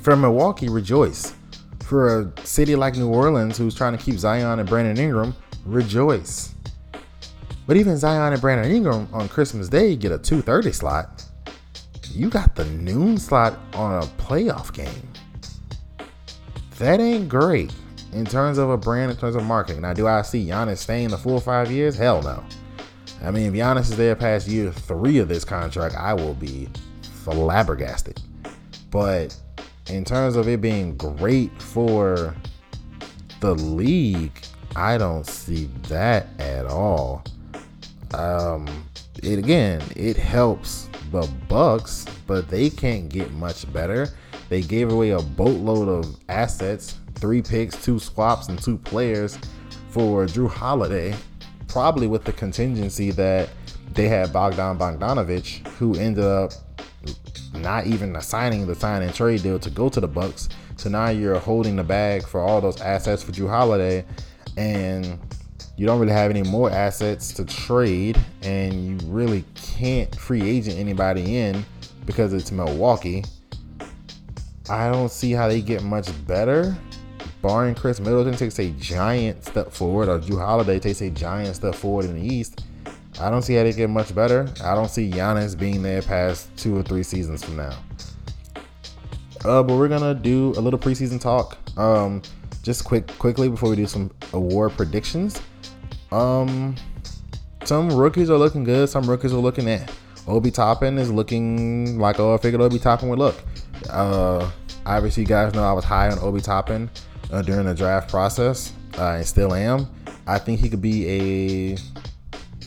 [0.00, 1.34] For Milwaukee, rejoice.
[1.82, 5.34] For a city like New Orleans, who's trying to keep Zion and Brandon Ingram,
[5.68, 6.54] rejoice.
[7.66, 11.24] But even Zion and Brandon Ingram on Christmas Day get a 2:30 slot.
[12.10, 15.08] You got the noon slot on a playoff game.
[16.78, 17.74] That ain't great
[18.12, 19.82] in terms of a brand, in terms of marketing.
[19.82, 21.96] Now, do I see Giannis staying the full five years?
[21.96, 22.42] Hell no.
[23.22, 26.68] I mean, if Giannis is there past year three of this contract, I will be
[27.24, 28.22] flabbergasted.
[28.90, 29.36] But
[29.88, 32.34] in terms of it being great for
[33.40, 34.40] the league,
[34.76, 37.24] I don't see that at all.
[38.14, 38.68] Um,
[39.22, 44.08] it again, it helps the Bucks, but they can't get much better.
[44.48, 49.38] They gave away a boatload of assets, three picks, two swaps, and two players
[49.90, 51.14] for Jrue Holiday,
[51.66, 53.48] probably with the contingency that
[53.94, 56.52] they had Bogdan Bogdanovich, who ended up
[57.54, 60.48] not even assigning the sign and trade deal to go to the Bucks.
[60.76, 64.04] So now you're holding the bag for all those assets for Jrue Holiday,
[64.58, 65.18] and
[65.76, 70.76] you don't really have any more assets to trade, and you really can't free agent
[70.76, 71.64] anybody in
[72.04, 73.24] because it's Milwaukee.
[74.68, 76.76] I don't see how they get much better.
[77.40, 81.76] Barring Khris Middleton takes a giant step forward, or Jrue Holiday takes a giant step
[81.76, 82.64] forward in the East.
[83.20, 84.48] I don't see how they get much better.
[84.64, 87.78] I don't see Giannis being there past two or three seasons from now.
[89.44, 91.56] Uh, but we're gonna do a little preseason talk.
[91.78, 92.22] Um,
[92.68, 95.40] just quick, quickly before we do some award predictions.
[96.12, 96.76] Um,
[97.64, 98.90] some rookies are looking good.
[98.90, 99.90] Some rookies are looking at.
[100.26, 103.42] Obi Toppin is looking like oh, I figured Obi Toppin would look.
[103.88, 104.50] Uh,
[104.84, 106.90] obviously, you guys know I was high on Obi Toppin
[107.32, 108.74] uh, during the draft process.
[108.98, 109.88] Uh, I still am.
[110.26, 111.78] I think he could be a.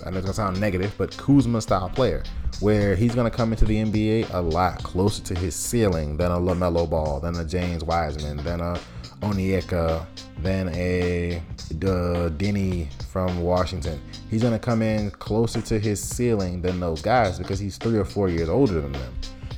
[0.03, 2.23] I know it's gonna sound negative, but Kuzma style player,
[2.59, 6.37] where he's gonna come into the NBA a lot closer to his ceiling than a
[6.37, 8.79] LaMelo Ball, than a James Wiseman, than a
[9.21, 10.05] Onyeka,
[10.39, 14.01] than a uh, Deni from Washington.
[14.29, 17.97] He's going to come in closer to his ceiling than those guys because he's three
[17.97, 19.13] or four years older than them.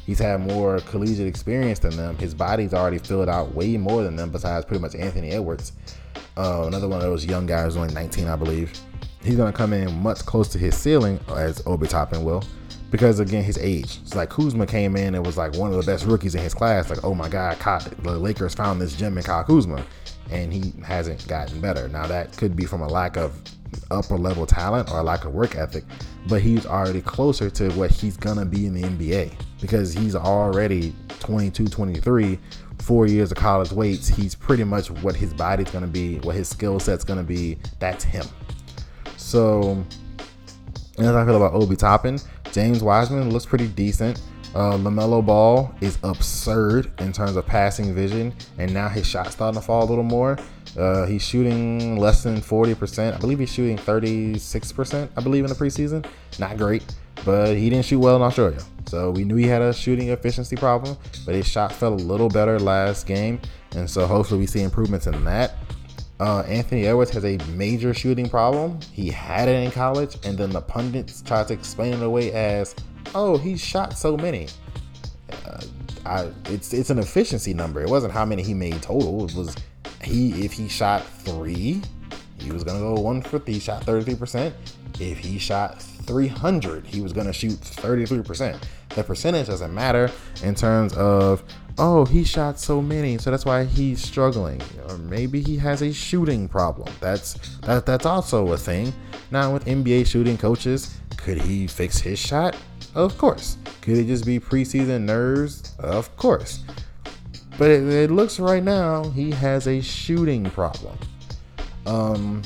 [0.05, 2.18] He's had more collegiate experience than them.
[2.18, 5.72] His body's already filled out way more than them, besides pretty much Anthony Edwards.
[6.36, 8.78] Uh, another one of those young guys, only 19, I believe.
[9.24, 12.43] He's going to come in much close to his ceiling, as Obi Toppin will,
[12.94, 13.98] because again, his age.
[14.04, 16.54] It's like Kuzma came in and was like one of the best rookies in his
[16.54, 16.91] class.
[16.91, 17.58] Like, oh my God,
[18.04, 19.84] the Lakers found this gem in Kyle Kuzma
[20.30, 21.88] and he hasn't gotten better.
[21.88, 23.41] Now that could be from a lack of
[23.89, 25.86] upper level talent or a lack of work ethic,
[26.28, 30.94] but he's already closer to what he's gonna be in the NBA because he's already
[31.20, 32.38] 22, 23,
[32.78, 34.08] four years of college weights.
[34.08, 37.58] He's pretty much what his body's gonna be, what his skill set's gonna be.
[37.80, 38.28] That's him.
[39.18, 39.84] So,
[41.00, 42.20] and as I feel about Obi Toppin,
[42.54, 44.22] James Wiseman looks pretty decent.
[44.54, 49.60] Uh, LaMelo Ball is absurd in terms of passing vision, and now his shot's starting
[49.60, 50.38] to fall a little more.
[50.78, 53.16] Uh, he's shooting less than 40%.
[53.16, 56.06] I believe he's shooting 36%, I believe, in the preseason.
[56.38, 56.84] Not great,
[57.26, 58.60] but he didn't shoot well in Australia.
[58.86, 60.95] So we knew he had a shooting efficiency problem,
[61.26, 63.41] but his shot felt a little better last game.
[63.76, 65.56] and so hopefully we see improvements in that.
[66.24, 68.80] Uh, Anthony Edwards has a major shooting problem.
[68.94, 72.74] He had it in college, and then the pundits tried to explain it away as,
[73.14, 74.48] "Oh, he shot so many."
[75.46, 75.60] Uh,
[76.06, 77.82] I, it's it's an efficiency number.
[77.82, 79.26] It wasn't how many he made total.
[79.26, 79.54] It was
[80.02, 81.82] he if he shot three,
[82.40, 84.54] he was gonna go one for he shot 33%.
[85.02, 88.64] If he shot 300, he was gonna shoot 33%.
[88.90, 90.10] The percentage doesn't matter
[90.42, 91.44] in terms of
[91.78, 95.94] oh he shot so many, so that's why he's struggling, or maybe he has a
[95.94, 96.94] shooting problem.
[97.00, 98.94] That's that that's also a thing.
[99.32, 102.56] Now with NBA shooting coaches, could he fix his shot?
[102.96, 103.58] Of course.
[103.82, 105.74] Could it just be preseason nerves?
[105.80, 106.64] Of course.
[107.58, 110.98] But it, it looks right now he has a shooting problem.
[111.86, 112.42] Um,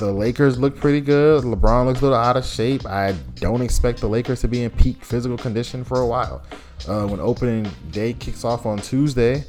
[0.00, 1.44] the Lakers look pretty good.
[1.44, 2.86] LeBron looks a little out of shape.
[2.86, 6.42] I don't expect the Lakers to be in peak physical condition for a while.
[6.88, 9.44] Uh, when opening day kicks off on Tuesday,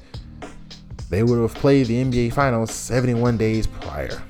[1.10, 4.22] they would have played the NBA Finals 71 days prior.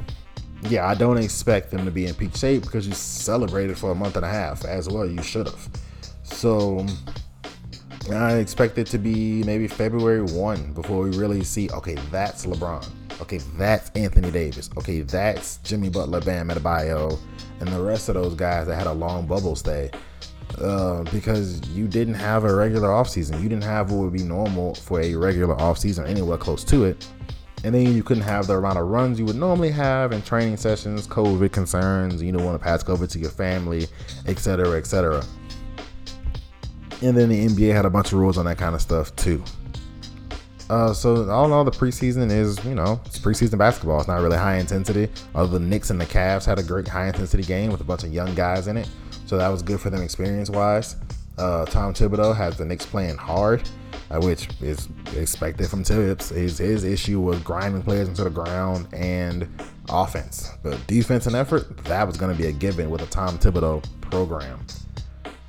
[0.70, 3.96] Yeah, I don't expect them to be in peak shape because you celebrated for a
[3.96, 5.08] month and a half as well.
[5.08, 5.70] You should have.
[6.22, 6.86] So
[8.12, 12.88] I expect it to be maybe February 1 before we really see, okay, that's LeBron.
[13.22, 14.70] Okay, that's Anthony Davis.
[14.78, 17.20] Okay, that's Jimmy Butler, Bam Adebayo,
[17.60, 19.92] and the rest of those guys that had a long bubble stay.
[20.60, 23.42] Uh, because you didn't have a regular offseason.
[23.42, 27.08] You didn't have what would be normal for a regular offseason, anywhere close to it.
[27.64, 30.58] And then you couldn't have the amount of runs you would normally have in training
[30.58, 33.88] sessions, COVID concerns, you don't want to pass COVID to your family,
[34.28, 35.24] etc., etc.
[37.02, 39.44] And then the NBA had a bunch of rules on that kind of stuff too.
[40.72, 44.00] Uh, so all in all, the preseason is you know it's preseason basketball.
[44.00, 45.10] It's not really high intensity.
[45.36, 48.06] Although the Knicks and the Cavs had a great high intensity game with a bunch
[48.06, 48.90] of young guys in it,
[49.26, 50.96] so that was good for them experience wise.
[51.38, 53.68] Uh, Tom Thibodeau has the Knicks playing hard,
[54.12, 56.30] uh, which is expected from Thibs.
[56.30, 59.50] His, his issue was grinding players into the ground and
[59.90, 63.38] offense, but defense and effort that was going to be a given with a Tom
[63.38, 64.66] Thibodeau program.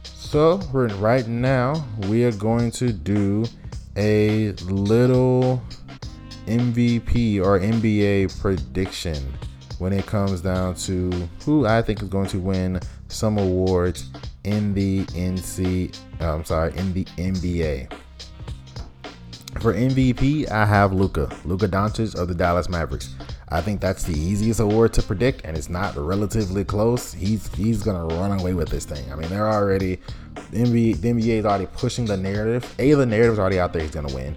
[0.03, 3.45] So right now we are going to do
[3.97, 5.63] a little
[6.47, 9.17] MVP or NBA prediction
[9.79, 11.11] when it comes down to
[11.45, 14.11] who I think is going to win some awards
[14.45, 15.97] in the NC.
[16.21, 17.93] Uh, I'm sorry, in the NBA.
[19.61, 23.15] For MVP, I have Luka, Luka Doncic of the Dallas Mavericks.
[23.51, 27.13] I think that's the easiest award to predict, and it's not relatively close.
[27.13, 29.13] He's he's gonna run away with this thing.
[29.13, 30.01] I mean, they're already
[30.51, 32.75] the NBA, the NBA is already pushing the narrative.
[32.79, 33.83] A, the narrative is already out there.
[33.83, 34.37] He's gonna win.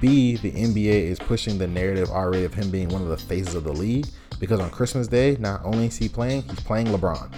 [0.00, 3.54] B, the NBA is pushing the narrative already of him being one of the faces
[3.54, 4.06] of the league
[4.40, 7.32] because on Christmas Day, not only is he playing, he's playing LeBron.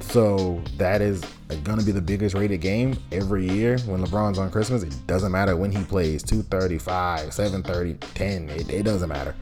[0.00, 4.82] So that is to be the biggest rated game every year when LeBron's on Christmas.
[4.82, 8.48] It doesn't matter when he plays 235, 730, 10.
[8.50, 9.34] It, it doesn't matter.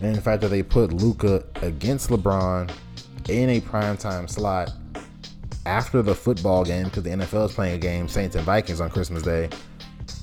[0.00, 2.70] And the fact that they put Luka against LeBron
[3.28, 4.72] in a primetime slot
[5.66, 8.90] after the football game, because the NFL is playing a game, Saints and Vikings on
[8.90, 9.48] Christmas Day.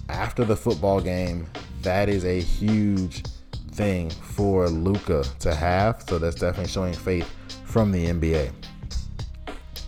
[0.09, 1.47] After the football game,
[1.81, 3.23] that is a huge
[3.71, 6.03] thing for Luka to have.
[6.07, 7.29] So that's definitely showing faith
[7.65, 8.51] from the NBA.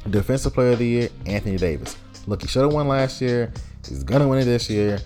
[0.10, 1.98] Defensive Player of the Year, Anthony Davis.
[2.28, 3.52] Look, he should have won last year.
[3.88, 5.00] He's gonna win it this year.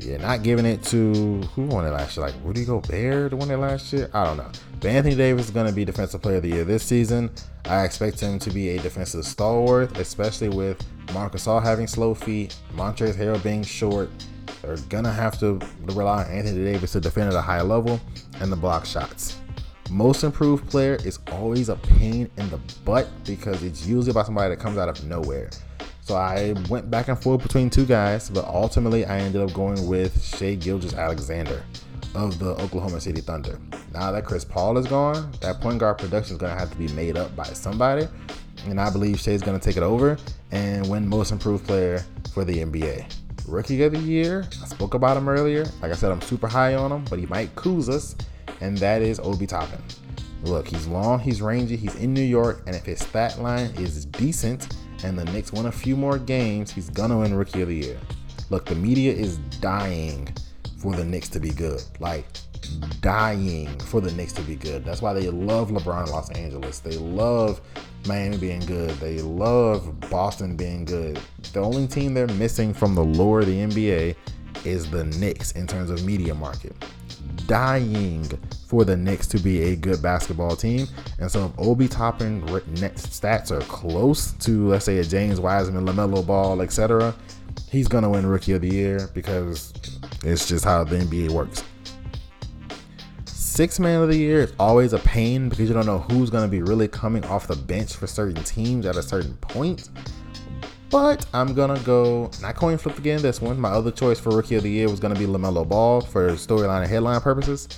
[0.00, 2.26] You're not giving it to who won it last year?
[2.26, 4.10] Like Rudy Gobert win it last year?
[4.12, 4.50] I don't know.
[4.80, 7.30] But Anthony Davis is going to be Defensive Player of the Year this season.
[7.64, 10.84] I expect him to be a defensive stalwart, especially with
[11.14, 14.10] Marc Gasol having slow feet, Montrezl Harrell being short.
[14.62, 18.00] They're gonna have to rely on Anthony Davis to defend at a high level
[18.40, 19.38] and the block shots.
[19.90, 24.50] Most improved player is always a pain in the butt because it's usually about somebody
[24.50, 25.50] that comes out of nowhere.
[26.06, 29.88] So I went back and forth between two guys, but ultimately I ended up going
[29.88, 31.64] with Shai Gilgeous-Alexander
[32.14, 33.58] of the Oklahoma City Thunder.
[33.92, 36.76] Now that Chris Paul is gone, that point guard production is going to have to
[36.78, 38.06] be made up by somebody.
[38.66, 40.16] And I believe Shai's going to take it over
[40.52, 43.12] and win most improved player for the NBA.
[43.48, 45.64] Rookie of the year, I spoke about him earlier.
[45.82, 48.14] Like I said, I'm super high on him, but he might cruise us,
[48.60, 49.82] and that is Obi Toppin.
[50.44, 54.04] Look, he's long, he's rangy, he's in New York, and if his stat line is
[54.04, 54.68] decent,
[55.06, 57.98] and the Knicks win a few more games, he's gonna win Rookie of the Year.
[58.50, 60.28] Look, the media is dying
[60.78, 61.82] for the Knicks to be good.
[62.00, 62.26] Like
[63.00, 64.84] dying for the Knicks to be good.
[64.84, 66.80] That's why they love LeBron Los Angeles.
[66.80, 67.60] They love
[68.06, 68.90] Miami being good.
[68.98, 71.20] They love Boston being good.
[71.52, 74.16] The only team they're missing from the lore of the NBA
[74.64, 76.74] is the Knicks in terms of media market.
[77.46, 78.24] Dying
[78.66, 80.86] for the Knicks to be a good basketball team.
[81.18, 82.44] And so if Obi Toppin
[82.80, 87.14] next stats are close to, let's say, a James Wiseman, LaMelo Ball, etc.,
[87.70, 89.72] he's going to win Rookie of the Year because
[90.24, 91.62] it's just how the NBA works.
[93.56, 96.44] Six man of the year is always a pain because you don't know who's going
[96.44, 99.88] to be really coming off the bench for certain teams at a certain point.
[100.90, 103.20] But I'm gonna go not coin flip again.
[103.20, 106.00] This one, my other choice for rookie of the year was gonna be Lamelo Ball
[106.00, 107.68] for storyline and headline purposes.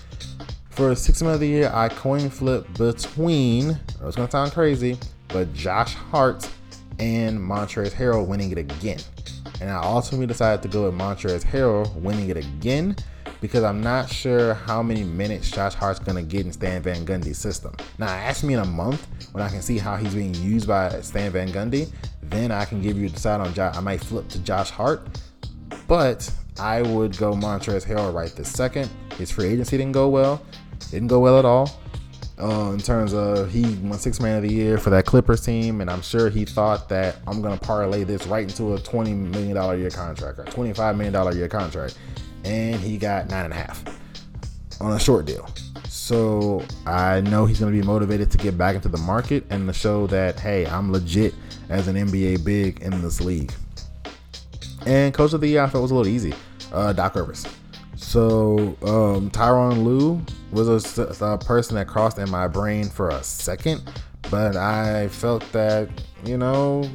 [0.71, 3.79] For six man of the year, I coin flip between.
[4.01, 4.99] Oh, it's gonna sound crazy,
[5.29, 6.49] but Josh Hart
[6.99, 9.01] and Montrezl Harrell winning it again.
[9.61, 12.95] And I ultimately decided to go with Montrezl Harrell winning it again
[13.41, 17.39] because I'm not sure how many minutes Josh Hart's gonna get in Stan Van Gundy's
[17.39, 17.75] system.
[17.99, 21.01] Now, ask me in a month when I can see how he's being used by
[21.01, 21.91] Stan Van Gundy.
[22.31, 23.77] Then I can give you a decide on Josh.
[23.77, 25.21] I might flip to Josh Hart,
[25.87, 28.91] but I would go Montrezl Harrell right this second.
[29.17, 30.43] His free agency didn't go well.
[30.91, 31.71] Didn't go well at all.
[32.41, 35.81] Uh, in terms of he won six man of the year for that Clippers team,
[35.81, 39.57] and I'm sure he thought that I'm gonna parlay this right into a 20 million
[39.57, 41.99] dollar year contract or 25 million dollar year contract
[42.45, 43.85] and he got nine and a half
[44.81, 45.49] on a short deal.
[45.89, 49.73] So I know he's to be motivated to get back into the market and to
[49.73, 51.35] show that, hey, I'm legit
[51.69, 53.53] as an NBA big in this league.
[54.87, 56.35] And coach of the year, I felt was a little easy.
[56.73, 57.47] Uh, Doc Rivers.
[57.97, 60.21] So um, Tyronn Lue
[60.53, 63.83] was a, a person that crossed in my brain for a second,
[64.31, 65.89] but I felt that
[66.25, 66.89] you know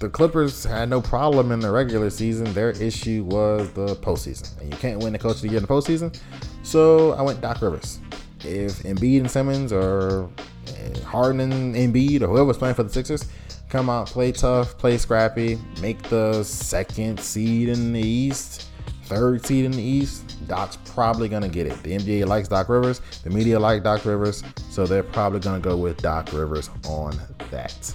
[0.00, 2.52] the Clippers had no problem in the regular season.
[2.52, 5.62] Their issue was the postseason, and you can't win the coach of the year in
[5.62, 6.18] the postseason.
[6.62, 8.00] So I went Doc Rivers.
[8.44, 10.30] If Embiid and Simmons or
[10.68, 13.26] eh, Harden and Embiid or whoever's playing for the Sixers
[13.68, 18.68] come out, play tough, play scrappy, make the second seed in the East,
[19.04, 21.80] third seed in the East, Doc's probably gonna get it.
[21.82, 25.76] The NBA likes Doc Rivers, the media like Doc Rivers, so they're probably gonna go
[25.76, 27.18] with Doc Rivers on
[27.50, 27.94] that.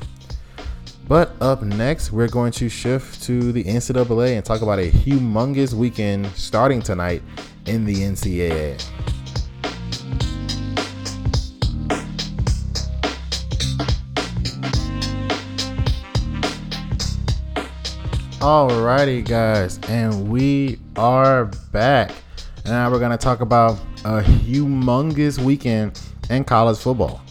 [1.07, 5.73] But up next, we're going to shift to the NCAA and talk about a humongous
[5.73, 7.21] weekend starting tonight
[7.67, 8.83] in the NCAA.
[18.39, 22.11] Alrighty, guys, and we are back.
[22.57, 27.21] And now we're to talk about a humongous weekend in college football.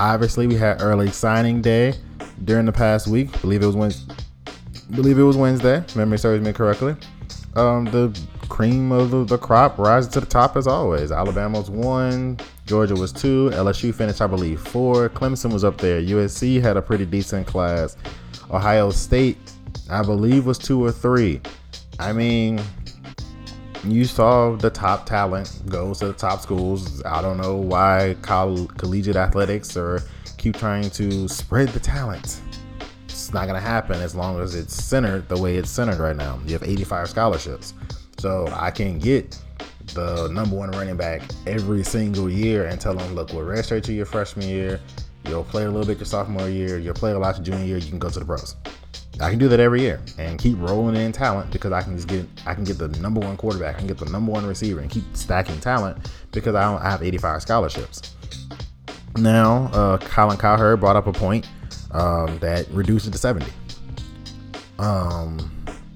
[0.00, 1.94] Obviously, we had early signing day
[2.44, 3.28] during the past week.
[3.36, 4.14] I believe it was Wednesday.
[4.92, 5.84] Believe it was Wednesday.
[5.94, 6.96] Memory serves me correctly.
[7.54, 11.12] Um, the cream of the, the crop rises to the top as always.
[11.12, 15.10] Alabama was one, Georgia was two, LSU finished, I believe, four.
[15.10, 16.00] Clemson was up there.
[16.00, 17.96] USC had a pretty decent class.
[18.50, 19.53] Ohio State,
[19.90, 21.40] I believe, was two or three.
[21.98, 22.60] I mean,
[23.84, 27.02] you saw the top talent goes to the top schools.
[27.04, 30.02] I don't know why coll- collegiate athletics or
[30.38, 32.40] keep trying to spread the talent.
[33.04, 36.16] It's not going to happen as long as it's centered the way it's centered right
[36.16, 36.40] now.
[36.46, 37.74] You have 85 scholarships.
[38.18, 39.38] So I can get
[39.92, 43.94] the number one running back every single year and tell them, look, we'll redshirt you
[43.94, 44.80] your freshman year.
[45.28, 46.78] You'll play a little bit your sophomore year.
[46.78, 47.78] You'll play a lot your junior year.
[47.78, 48.56] You can go to the pros.
[49.20, 52.08] I can do that every year and keep rolling in talent because I can just
[52.08, 54.80] get I can get the number one quarterback, I can get the number one receiver,
[54.80, 58.14] and keep stacking talent because I don't I have 85 scholarships.
[59.16, 61.46] Now, uh, Colin Cowherd brought up a point
[61.92, 63.46] um, that reduces it to 70.
[64.80, 65.50] Um,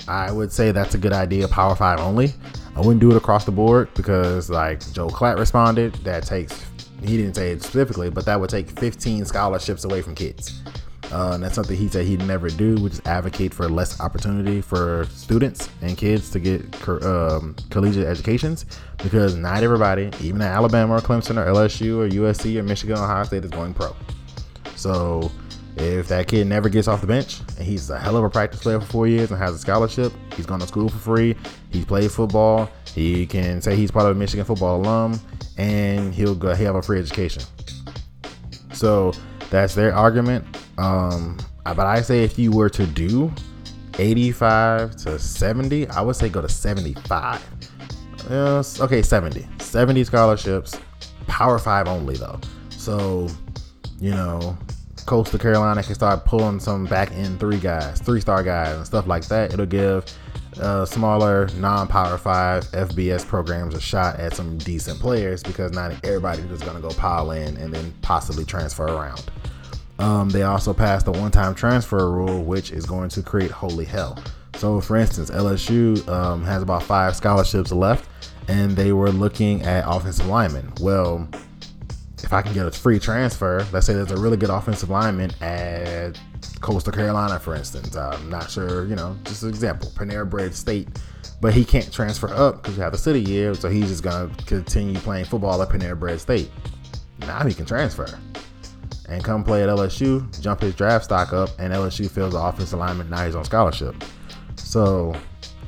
[0.06, 2.32] I would say that's a good idea, Power 5 only.
[2.76, 6.64] I wouldn't do it across the board because, like Joel Klatt responded, that takes,
[7.02, 10.62] he didn't say it specifically, but that would take 15 scholarships away from kids.
[11.10, 14.60] Uh, and that's something he said he'd never do, which is advocate for less opportunity
[14.60, 16.62] for students and kids to get
[17.02, 18.66] um, collegiate educations
[18.98, 23.04] because not everybody, even at Alabama or Clemson or LSU or USC or Michigan or
[23.04, 23.96] Ohio State, is going pro.
[24.76, 25.30] So
[25.76, 28.60] if that kid never gets off the bench and he's a hell of a practice
[28.60, 31.36] player for four years and has a scholarship, he's going to school for free,
[31.70, 35.18] he plays football, he can say he's part of a Michigan football alum,
[35.56, 37.42] and he'll go he'll have a free education.
[38.72, 39.12] So
[39.50, 40.44] that's their argument.
[40.78, 43.32] Um, but I say if you were to do
[43.98, 47.44] 85 to 70, I would say go to 75.
[48.30, 49.46] Yes, okay, 70.
[49.60, 50.78] 70 scholarships,
[51.26, 52.40] Power 5 only though.
[52.70, 53.28] So,
[54.00, 54.56] you know,
[55.06, 59.06] Coastal Carolina can start pulling some back end three guys, three star guys, and stuff
[59.06, 59.52] like that.
[59.52, 60.04] It'll give
[60.60, 65.92] uh, smaller non Power 5 FBS programs a shot at some decent players because not
[66.04, 69.30] everybody's just going to go pile in and then possibly transfer around.
[69.98, 73.84] Um, they also passed the one time transfer rule, which is going to create holy
[73.84, 74.22] hell.
[74.56, 78.08] So, for instance, LSU um, has about five scholarships left,
[78.48, 80.72] and they were looking at offensive linemen.
[80.80, 81.28] Well,
[82.22, 85.30] if I can get a free transfer, let's say there's a really good offensive lineman
[85.40, 86.18] at
[86.60, 87.96] Coastal Carolina, for instance.
[87.96, 89.90] I'm not sure, you know, just an example.
[89.90, 90.88] Panera Bread State,
[91.40, 94.30] but he can't transfer up because you have the city year, so he's just gonna
[94.46, 96.50] continue playing football at Panera Bread State.
[97.20, 98.06] Now he can transfer
[99.08, 102.78] and come play at LSU, jump his draft stock up, and LSU fills the offensive
[102.78, 103.10] alignment.
[103.10, 103.94] Now he's on scholarship.
[104.56, 105.16] So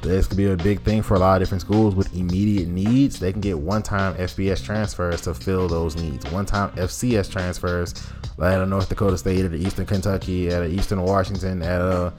[0.03, 3.19] this could be a big thing for a lot of different schools with immediate needs.
[3.19, 6.25] They can get one-time FBS transfers to fill those needs.
[6.31, 7.95] One-time FCS transfers,
[8.39, 12.13] like at a North Dakota State, at Eastern Kentucky, at a Eastern Washington, at a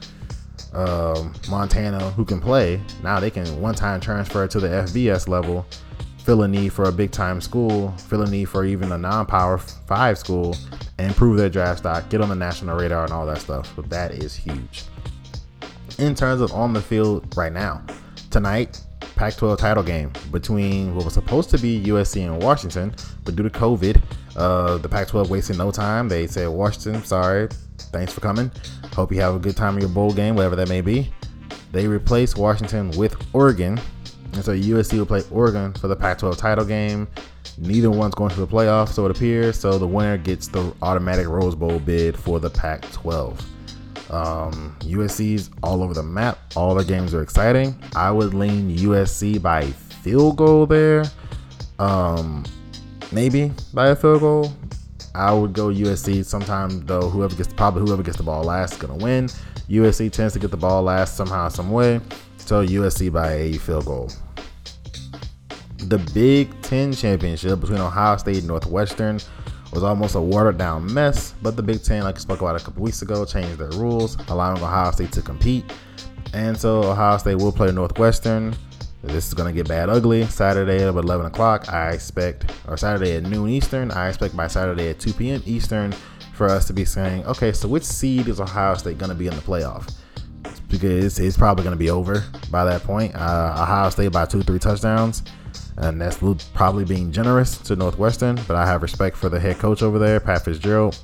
[0.74, 2.80] um, Montana, who can play.
[3.02, 5.66] Now they can one-time transfer to the FBS level,
[6.18, 10.18] fill a need for a big-time school, fill a need for even a non-power five
[10.18, 10.56] school,
[10.98, 13.72] and improve their draft stock, get on the national radar, and all that stuff.
[13.74, 14.84] But that is huge
[16.02, 17.82] in terms of on the field right now.
[18.30, 18.82] Tonight,
[19.14, 22.94] Pac 12 title game between what was supposed to be USC and Washington,
[23.24, 24.02] but due to COVID,
[24.36, 26.08] uh, the Pac 12 wasted no time.
[26.08, 27.48] They said, Washington, sorry,
[27.92, 28.50] thanks for coming.
[28.94, 31.12] Hope you have a good time in your bowl game, whatever that may be.
[31.70, 33.80] They replaced Washington with Oregon.
[34.32, 37.06] And so USC will play Oregon for the Pac 12 title game.
[37.58, 39.58] Neither one's going to the playoffs, so it appears.
[39.58, 43.51] So the winner gets the automatic Rose Bowl bid for the Pac 12.
[44.12, 46.38] Um, USC's all over the map.
[46.54, 47.74] All the games are exciting.
[47.96, 49.64] I would lean USC by
[50.02, 51.04] field goal there.
[51.78, 52.44] Um,
[53.10, 54.52] maybe by a field goal.
[55.14, 56.24] I would go USC.
[56.24, 59.28] Sometime though, whoever gets probably whoever gets the ball last is gonna win.
[59.68, 62.00] USC tends to get the ball last somehow, some way.
[62.36, 64.10] So USC by a field goal.
[65.78, 69.20] The Big Ten championship between Ohio State and Northwestern
[69.72, 72.64] was almost a watered down mess, but the Big Ten, like I spoke about a
[72.64, 75.64] couple weeks ago, changed their rules, allowing Ohio State to compete.
[76.34, 78.54] And so Ohio State will play Northwestern.
[79.02, 80.26] This is going to get bad ugly.
[80.26, 84.90] Saturday at 11 o'clock, I expect, or Saturday at noon Eastern, I expect by Saturday
[84.90, 85.42] at 2 p.m.
[85.44, 85.92] Eastern
[86.34, 89.26] for us to be saying, okay, so which seed is Ohio State going to be
[89.26, 89.92] in the playoff?
[90.68, 93.14] Because it's, probably going to be over by that point.
[93.14, 95.22] Uh, Ohio State by two, three touchdowns
[95.76, 96.18] and that's
[96.54, 98.36] probably being generous to Northwestern.
[98.46, 100.98] But I have respect for the head coach over there, Pat Fitzgerald,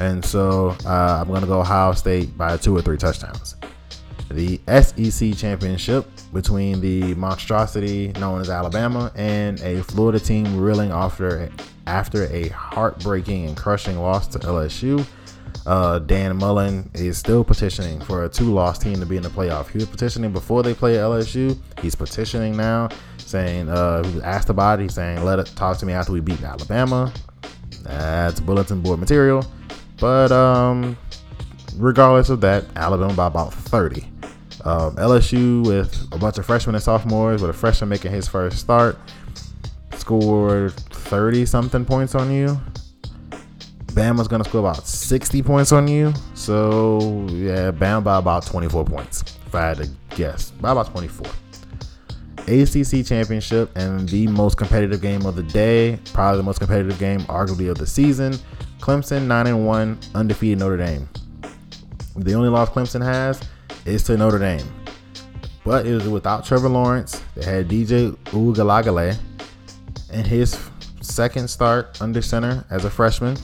[0.00, 3.56] and so uh, I'm going to go Ohio State by two or three touchdowns.
[4.30, 11.50] The SEC championship between the monstrosity known as Alabama and a Florida team reeling after
[11.86, 15.06] after a heartbreaking and crushing loss to LSU.
[15.66, 19.68] Uh, Dan Mullen is still petitioning for a two-loss team to be in the playoff.
[19.68, 21.58] He was petitioning before they play LSU.
[21.80, 22.88] He's petitioning now
[23.28, 24.84] saying uh, he was asked about it.
[24.84, 27.12] He's saying, "Let it talk to me after we beat Alabama."
[27.82, 29.44] That's bulletin board material.
[29.98, 30.96] But um,
[31.76, 34.02] regardless of that, Alabama by about 30.
[34.64, 38.58] Um, LSU with a bunch of freshmen and sophomores, with a freshman making his first
[38.58, 38.98] start,
[39.96, 42.60] scored 30 something points on you.
[43.92, 46.12] Bama's gonna score about 60 points on you.
[46.34, 49.22] So yeah, Bama by about 24 points.
[49.46, 51.26] If I had to guess, by about 24.
[52.48, 57.20] ACC championship and the most competitive game of the day, probably the most competitive game,
[57.22, 58.34] arguably of the season.
[58.80, 61.08] Clemson 9 and 1, undefeated Notre Dame.
[62.16, 63.40] The only loss Clemson has
[63.84, 64.66] is to Notre Dame.
[65.64, 67.22] But it was without Trevor Lawrence.
[67.34, 69.18] They had DJ Uiagalelei
[70.12, 70.58] in his
[71.00, 73.36] second start under center as a freshman.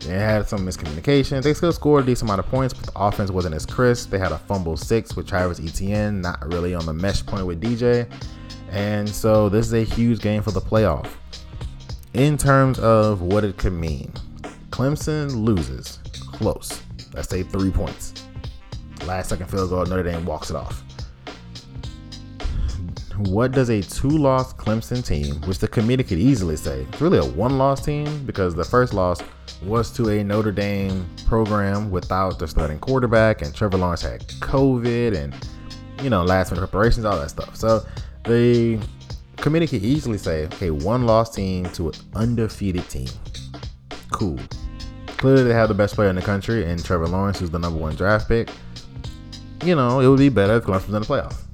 [0.00, 1.42] They had some miscommunication.
[1.42, 4.10] They still scored a decent amount of points, but the offense wasn't as crisp.
[4.10, 7.60] They had a fumble six with Travis Etienne, not really on the mesh point with
[7.60, 8.10] DJ.
[8.70, 11.08] And so this is a huge game for the playoff.
[12.14, 14.12] In terms of what it could mean,
[14.70, 15.98] Clemson loses
[16.32, 16.80] close.
[17.12, 18.14] Let's say three points.
[19.06, 20.82] Last second field goal, Notre Dame walks it off.
[23.18, 27.18] What does a two loss Clemson team, which the committee could easily say, it's really
[27.18, 29.20] a one loss team because the first loss
[29.64, 35.16] was to a Notre Dame program without the starting quarterback, and Trevor Lawrence had COVID
[35.16, 35.34] and,
[36.00, 37.56] you know, last minute preparations, all that stuff.
[37.56, 37.84] So
[38.22, 38.78] the
[39.34, 43.08] committee could easily say, okay, one loss team to an undefeated team.
[44.12, 44.38] Cool.
[45.06, 47.80] Clearly, they have the best player in the country, and Trevor Lawrence, who's the number
[47.80, 48.48] one draft pick.
[49.64, 51.47] You know, it would be better if Clemson's in the playoff.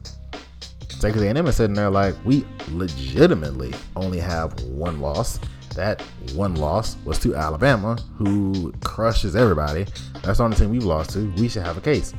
[1.05, 5.38] Texas A&M is sitting there like, we legitimately only have one loss
[5.74, 6.00] that
[6.32, 9.84] one loss was to Alabama, who crushes everybody.
[10.22, 11.30] That's the only team we've lost to.
[11.32, 12.14] We should have a case.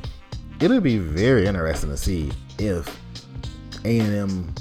[0.60, 2.30] It'll be very interesting to see
[2.60, 2.86] if
[3.84, 4.54] A&M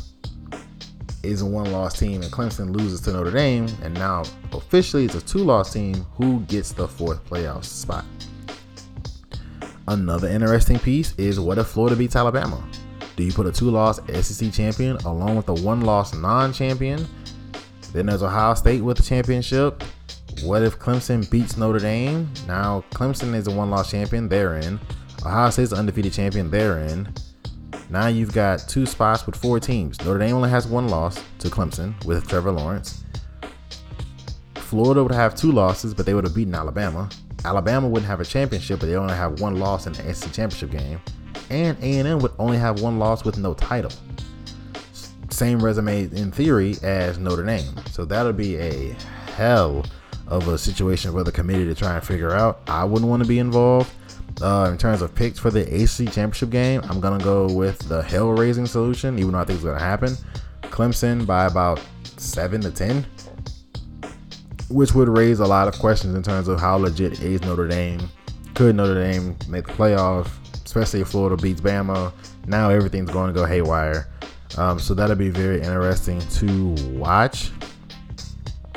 [1.21, 4.23] is a one-loss team and Clemson loses to Notre Dame, and now
[4.53, 6.03] officially it's a two-loss team.
[6.15, 8.05] Who gets the fourth playoff spot?
[9.87, 12.67] Another interesting piece is what if Florida beats Alabama?
[13.15, 17.07] Do you put a two-loss SEC champion along with a one-loss non-champion?
[17.93, 19.83] Then there's Ohio State with the championship.
[20.43, 22.29] what if Clemson beats Notre Dame?
[22.45, 24.79] Now, Clemson is a one loss champion, they're in.
[25.25, 27.07] Ohio State's undefeated champion, they're in.
[27.89, 29.97] Now you've got two spots with four teams.
[30.03, 33.05] Notre Dame only has one loss to Clemson with Trevor Lawrence.
[34.55, 37.07] Florida would have two losses, but they would have beaten Alabama.
[37.45, 40.71] Alabama wouldn't have a championship, but they only have one loss in the SEC championship
[40.71, 40.99] game.
[41.49, 43.91] And A&M would only have one loss with no title.
[45.29, 47.73] Same resume in theory as Notre Dame.
[47.91, 48.95] So that'll be a
[49.35, 49.85] hell
[50.27, 52.61] of a situation for the committee to try and figure out.
[52.67, 53.91] I wouldn't want to be involved.
[54.41, 58.01] Uh, in terms of picks for the ACC championship game, I'm gonna go with the
[58.01, 60.17] hell raising solution, even though I think it's gonna happen.
[60.63, 61.79] Clemson by about
[62.17, 63.05] seven to ten,
[64.69, 68.09] which would raise a lot of questions in terms of how legit is Notre Dame.
[68.55, 70.27] Could Notre Dame make the playoff,
[70.75, 72.11] especially if Florida beats Bama?
[72.47, 74.09] Now everything's going to go haywire.
[74.57, 77.51] Um, so that'll be very interesting to watch.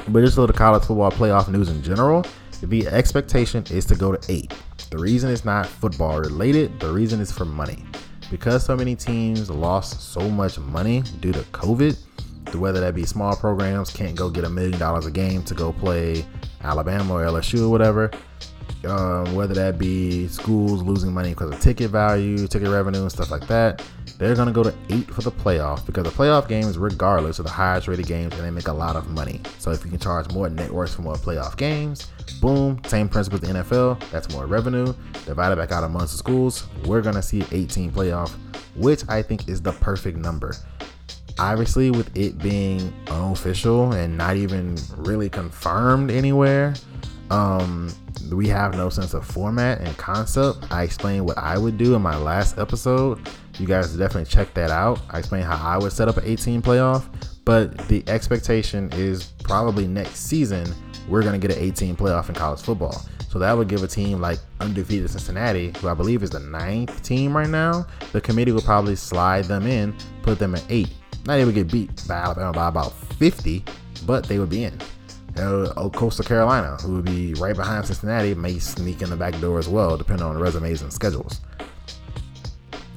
[0.08, 2.24] But just a little college football playoff news in general.
[2.62, 4.54] The expectation is to go to eight.
[4.90, 7.84] The reason it's not football related, the reason is for money.
[8.30, 11.96] Because so many teams lost so much money due to COVID,
[12.54, 15.72] whether that be small programs can't go get a million dollars a game to go
[15.72, 16.24] play
[16.62, 18.10] Alabama or LSU or whatever,
[18.86, 23.30] um, whether that be schools losing money because of ticket value, ticket revenue, and stuff
[23.30, 23.82] like that,
[24.18, 27.44] they're going to go to eight for the playoff because the playoff games, regardless, are
[27.44, 29.40] the highest rated games and they make a lot of money.
[29.58, 32.08] So if you can charge more networks for more playoff games,
[32.40, 34.94] boom, same principle as the NFL, that's more revenue
[35.24, 36.66] divided back out amongst the schools.
[36.84, 38.30] We're going to see 18 playoff,
[38.76, 40.54] which I think is the perfect number.
[41.38, 46.74] Obviously, with it being unofficial and not even really confirmed anywhere,
[47.30, 47.92] um,
[48.30, 50.58] we have no sense of format and concept.
[50.70, 53.28] I explained what I would do in my last episode.
[53.58, 55.00] You guys definitely check that out.
[55.10, 57.04] I explained how I would set up an 18 playoff,
[57.44, 60.66] but the expectation is probably next season
[61.08, 63.04] we're going to get an 18 playoff in college football.
[63.30, 67.02] So that would give a team like undefeated Cincinnati, who I believe is the ninth
[67.02, 67.86] team right now.
[68.12, 70.90] The committee would probably slide them in, put them at eight.
[71.24, 73.64] They would get beat by Alabama by about 50,
[74.06, 74.78] but they would be in
[75.38, 79.58] uh, Coastal Carolina, who would be right behind Cincinnati, may sneak in the back door
[79.58, 81.40] as well, depending on resumes and schedules.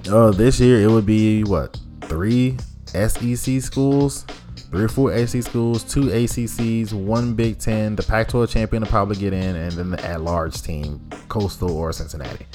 [0.10, 4.26] Uh, this year it would be what three SEC schools,
[4.72, 7.96] three or four SEC schools, two ACCs, one Big Ten.
[7.96, 12.46] The Pac-12 champion will probably get in, and then the at-large team, Coastal or Cincinnati.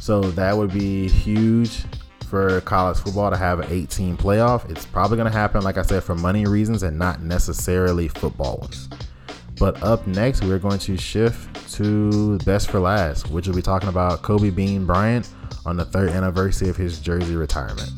[0.00, 1.84] So that would be huge
[2.26, 4.68] for college football to have an 18 playoff.
[4.70, 8.58] It's probably going to happen, like I said, for money reasons and not necessarily football
[8.58, 8.88] ones.
[9.58, 13.88] But up next, we're going to shift to Best for Last, which will be talking
[13.88, 15.30] about Kobe Bean Bryant
[15.64, 17.90] on the third anniversary of his jersey retirement.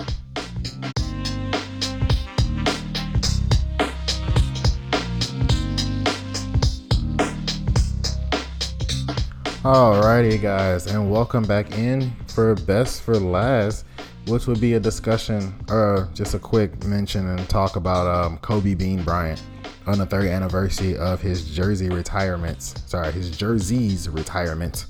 [9.64, 13.84] Alrighty, guys, and welcome back in for Best for Last,
[14.28, 18.74] which would be a discussion or just a quick mention and talk about um, Kobe
[18.74, 19.42] Bean Bryant
[19.88, 22.74] on the third anniversary of his jersey retirements.
[22.86, 24.86] Sorry, his jerseys retirement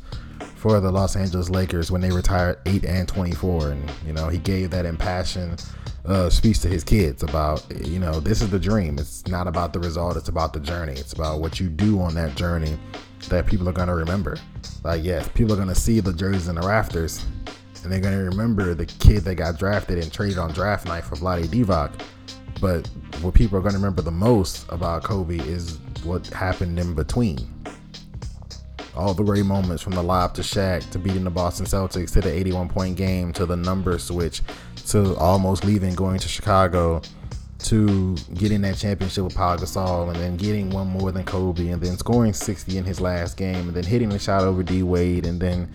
[0.56, 3.70] for the Los Angeles Lakers when they retired 8 and 24.
[3.70, 5.64] And, you know, he gave that impassioned
[6.04, 8.98] uh, speech to his kids about, you know, this is the dream.
[8.98, 10.94] It's not about the result, it's about the journey.
[10.94, 12.78] It's about what you do on that journey
[13.28, 14.38] that people are going to remember.
[14.82, 17.24] Like, yes, people are going to see the jerseys in the rafters
[17.82, 21.04] and they're going to remember the kid that got drafted and traded on draft night
[21.04, 21.92] for Vlade Divac
[22.60, 22.86] but
[23.20, 27.38] what people are going to remember the most about Kobe is what happened in between.
[28.96, 32.20] All the great moments from the lob to Shaq to beating the Boston Celtics to
[32.20, 34.42] the 81 point game to the number switch
[34.88, 37.00] to almost leaving, going to Chicago
[37.58, 41.82] to getting that championship with Pau Gasol and then getting one more than Kobe and
[41.82, 45.26] then scoring 60 in his last game and then hitting the shot over D Wade
[45.26, 45.68] and then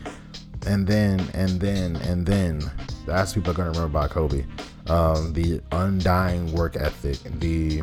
[0.65, 2.61] and then and then and then
[3.05, 4.45] that's people are gonna remember about Kobe
[4.87, 7.81] um, the undying work ethic, the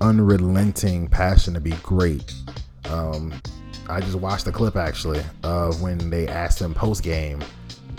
[0.00, 2.32] unrelenting passion to be great.
[2.84, 3.32] Um,
[3.88, 7.42] I just watched the clip actually of when they asked him post game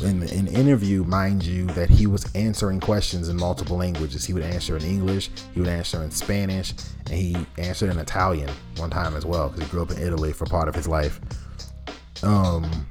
[0.02, 4.26] in an interview, mind you, that he was answering questions in multiple languages.
[4.26, 6.74] He would answer in English, he would answer in Spanish,
[7.06, 10.34] and he answered in Italian one time as well because he grew up in Italy
[10.34, 11.20] for part of his life.
[12.24, 12.88] Um,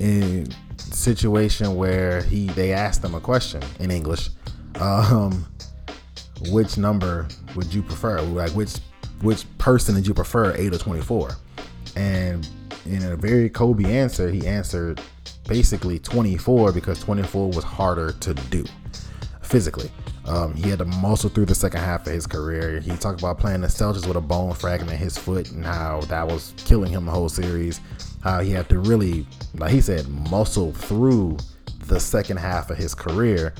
[0.00, 4.28] and situation where he they asked him a question in English.
[4.80, 5.46] Um,
[6.50, 8.20] which number would you prefer?
[8.20, 8.76] Like which
[9.22, 11.30] which person did you prefer, eight or twenty four?
[11.96, 12.48] And
[12.84, 15.00] in a very Kobe answer, he answered
[15.48, 18.64] basically 24 because 24 was harder to do
[19.42, 19.90] physically.
[20.26, 22.80] Um, he had to muscle through the second half of his career.
[22.80, 26.00] He talked about playing the Celtics with a bone fragment in his foot and how
[26.08, 27.80] that was killing him the whole series.
[28.26, 29.24] How he had to really,
[29.54, 31.36] like he said, muscle through
[31.84, 33.54] the second half of his career,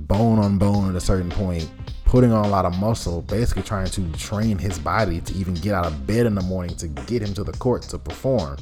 [0.00, 1.70] bone on bone at a certain point,
[2.04, 5.72] putting on a lot of muscle, basically trying to train his body to even get
[5.72, 8.56] out of bed in the morning to get him to the court to perform.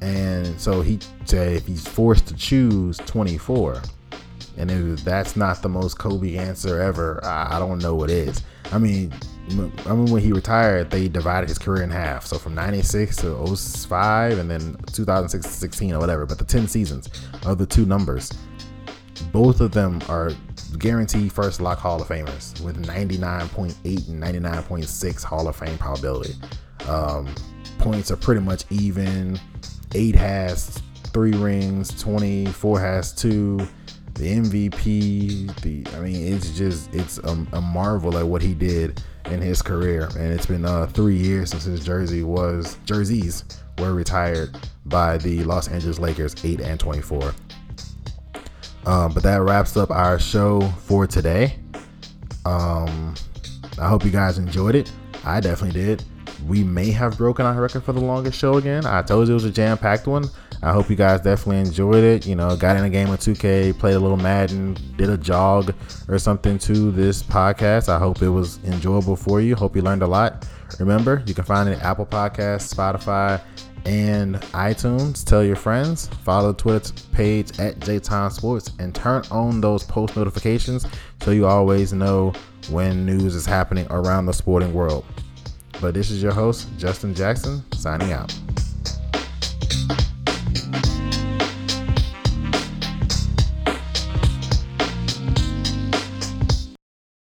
[0.00, 3.82] And so he said if he's forced to choose 24,
[4.56, 8.44] and if that's not the most Kobe answer ever, I don't know what is.
[8.70, 9.12] I mean,
[9.50, 12.24] I mean when he retired, they divided his career in half.
[12.26, 16.66] So from 96 to 05 and then 2006 to 16 or whatever, but the 10
[16.66, 17.10] seasons
[17.44, 18.32] of the two numbers,
[19.32, 20.32] both of them are
[20.78, 26.34] guaranteed first lock Hall of Famers with 99.8 and 99.6 Hall of Fame probability.
[26.88, 27.32] Um,
[27.78, 29.38] points are pretty much even.
[29.94, 30.82] Eight has
[31.12, 33.58] three rings, 24 has two
[34.14, 35.60] the MVP.
[35.60, 39.62] The I mean, it's just it's a, a, marvel at what he did in his
[39.62, 43.44] career, and it's been uh, three years since his jersey was jerseys
[43.78, 44.56] were retired
[44.86, 47.34] by the Los Angeles Lakers, eight and twenty-four.
[48.86, 51.58] Um, but that wraps up our show for today.
[52.44, 53.14] Um,
[53.78, 54.92] I hope you guys enjoyed it.
[55.24, 56.04] I definitely did.
[56.46, 58.84] We may have broken our record for the longest show again.
[58.84, 60.26] I told you it was a jam-packed one.
[60.62, 62.26] I hope you guys definitely enjoyed it.
[62.26, 65.74] You know, got in a game of 2K, played a little Madden, did a jog
[66.08, 67.88] or something to this podcast.
[67.88, 69.54] I hope it was enjoyable for you.
[69.54, 70.48] Hope you learned a lot.
[70.78, 73.40] Remember, you can find it Apple Podcasts, Spotify,
[73.84, 75.24] and iTunes.
[75.24, 76.08] Tell your friends.
[76.22, 80.86] Follow the Twitter page at JTime Sports and turn on those post notifications
[81.22, 82.32] so you always know
[82.70, 85.04] when news is happening around the sporting world.
[85.80, 88.34] But this is your host, Justin Jackson, signing out.